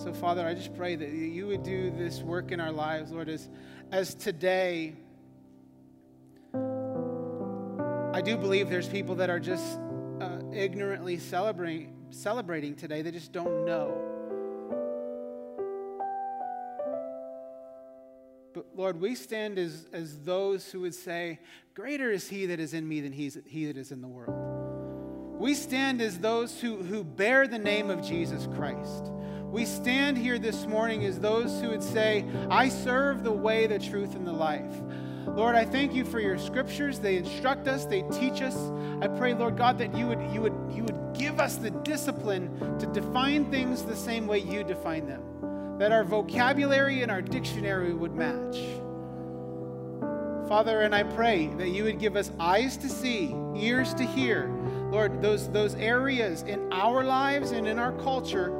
So, 0.04 0.12
Father, 0.12 0.44
I 0.44 0.56
just 0.56 0.74
pray 0.76 0.96
that 0.96 1.08
you 1.08 1.46
would 1.46 1.62
do 1.62 1.92
this 1.92 2.24
work 2.24 2.52
in 2.52 2.60
our 2.60 2.72
lives, 2.72 3.12
Lord, 3.12 3.30
as, 3.30 3.48
as 3.92 4.16
today. 4.16 4.96
I 6.52 8.22
do 8.26 8.38
believe 8.38 8.72
there's 8.72 8.90
people 8.90 9.14
that 9.18 9.30
are 9.30 9.40
just 9.40 9.80
uh, 10.20 10.40
ignorantly 10.52 11.20
celebrating, 11.20 11.94
celebrating 12.10 12.74
today. 12.74 13.04
They 13.04 13.12
just 13.12 13.32
don't 13.32 13.66
know. 13.66 13.96
But 18.56 18.66
Lord, 18.76 19.00
we 19.00 19.14
stand 19.14 19.60
as, 19.60 19.86
as 19.94 20.18
those 20.22 20.72
who 20.72 20.82
would 20.82 20.96
say, 20.96 21.38
Greater 21.76 22.10
is 22.10 22.28
he 22.28 22.48
that 22.48 22.60
is 22.60 22.74
in 22.74 22.88
me 22.88 23.00
than 23.02 23.12
he's, 23.12 23.38
he 23.46 23.68
that 23.68 23.78
is 23.78 23.92
in 23.92 24.02
the 24.02 24.08
world. 24.08 24.53
We 25.44 25.56
stand 25.56 26.02
as 26.02 26.20
those 26.20 26.62
who, 26.62 26.78
who 26.78 27.04
bear 27.04 27.50
the 27.50 27.60
name 27.60 27.90
of 27.90 28.02
Jesus 28.02 28.48
Christ. 28.56 29.12
We 29.52 29.66
stand 29.66 30.18
here 30.18 30.40
this 30.40 30.66
morning 30.68 31.04
as 31.04 31.20
those 31.20 31.60
who 31.60 31.68
would 31.68 31.84
say, 31.84 32.24
I 32.50 32.70
serve 32.70 33.26
the 33.26 33.32
way, 33.34 33.68
the 33.68 33.78
truth, 33.78 34.16
and 34.16 34.26
the 34.26 34.32
life. 34.32 34.72
Lord, 35.28 35.58
I 35.58 35.66
thank 35.66 35.94
you 35.94 36.06
for 36.06 36.22
your 36.22 36.38
scriptures. 36.38 36.98
They 36.98 37.18
instruct 37.18 37.68
us, 37.68 37.84
they 37.84 38.04
teach 38.04 38.42
us. 38.42 38.56
I 39.02 39.10
pray, 39.10 39.34
Lord 39.34 39.58
God, 39.58 39.78
that 39.80 39.94
you 39.94 40.08
would, 40.08 40.22
you 40.32 40.40
would, 40.40 40.56
you 40.74 40.84
would 40.84 41.14
give 41.14 41.42
us 41.42 41.58
the 41.58 41.72
discipline 41.72 42.80
to 42.80 42.86
define 42.86 43.52
things 43.52 43.84
the 43.84 43.98
same 43.98 44.28
way 44.28 44.40
you 44.40 44.64
define 44.64 45.08
them 45.08 45.24
that 45.78 45.92
our 45.92 46.06
vocabulary 46.06 47.02
and 47.02 47.12
our 47.12 47.22
dictionary 47.22 47.94
would 47.94 48.16
match. 48.16 48.56
Father, 50.48 50.82
and 50.82 50.96
I 50.96 51.04
pray 51.04 51.48
that 51.58 51.68
you 51.68 51.84
would 51.84 52.00
give 52.00 52.16
us 52.16 52.32
eyes 52.40 52.78
to 52.78 52.88
see, 52.88 53.36
ears 53.58 53.94
to 53.96 54.06
hear. 54.06 54.63
Lord, 54.94 55.24
those, 55.24 55.50
those 55.50 55.74
areas 55.74 56.44
in 56.44 56.72
our 56.72 57.04
lives 57.04 57.50
and 57.50 57.68
in 57.68 57.80
our 57.80 57.94
culture 57.94 58.52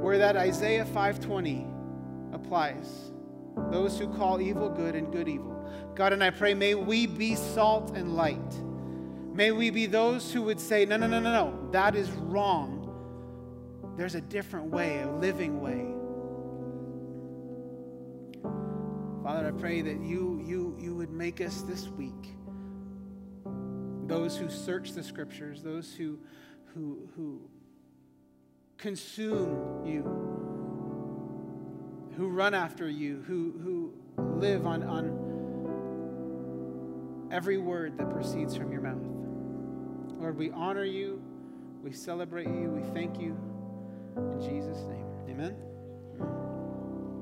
where 0.00 0.16
that 0.18 0.36
Isaiah 0.36 0.84
520 0.84 1.66
applies. 2.32 3.10
Those 3.72 3.98
who 3.98 4.06
call 4.14 4.40
evil 4.40 4.68
good 4.68 4.94
and 4.94 5.10
good 5.10 5.28
evil. 5.28 5.60
God, 5.96 6.12
and 6.12 6.22
I 6.22 6.30
pray, 6.30 6.54
may 6.54 6.76
we 6.76 7.08
be 7.08 7.34
salt 7.34 7.96
and 7.96 8.14
light. 8.14 8.38
May 9.34 9.50
we 9.50 9.70
be 9.70 9.86
those 9.86 10.32
who 10.32 10.42
would 10.42 10.60
say, 10.60 10.84
no, 10.84 10.96
no, 10.96 11.08
no, 11.08 11.18
no, 11.18 11.32
no, 11.32 11.68
that 11.72 11.96
is 11.96 12.12
wrong. 12.12 12.78
There's 13.96 14.14
a 14.14 14.20
different 14.20 14.66
way, 14.66 15.02
a 15.02 15.10
living 15.10 15.60
way. 15.60 15.88
Father, 19.24 19.48
I 19.48 19.50
pray 19.50 19.82
that 19.82 20.00
you, 20.00 20.40
you, 20.46 20.76
you 20.78 20.94
would 20.94 21.10
make 21.10 21.40
us 21.40 21.62
this 21.62 21.88
week 21.88 22.36
those 24.12 24.36
who 24.36 24.50
search 24.50 24.92
the 24.92 25.02
scriptures, 25.02 25.62
those 25.62 25.94
who, 25.94 26.18
who, 26.74 27.08
who 27.16 27.40
consume 28.76 29.86
you, 29.86 30.02
who 32.18 32.28
run 32.28 32.52
after 32.52 32.90
you, 32.90 33.24
who, 33.26 33.54
who 33.64 33.94
live 34.38 34.66
on, 34.66 34.82
on 34.82 35.16
every 37.32 37.56
word 37.56 37.96
that 37.96 38.10
proceeds 38.10 38.54
from 38.54 38.70
your 38.70 38.82
mouth. 38.82 39.00
Lord, 40.20 40.36
we 40.36 40.50
honor 40.50 40.84
you, 40.84 41.22
we 41.82 41.90
celebrate 41.90 42.48
you, 42.48 42.68
we 42.68 42.82
thank 42.92 43.18
you. 43.18 43.34
In 44.14 44.38
Jesus' 44.40 44.82
name, 44.90 45.06
amen. 45.30 45.56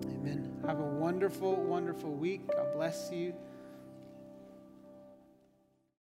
Amen. 0.09 0.53
Have 0.67 0.81
a 0.81 0.83
wonderful, 0.83 1.55
wonderful 1.55 2.11
week. 2.11 2.49
God 2.49 2.73
bless 2.75 3.13
you. 3.13 3.33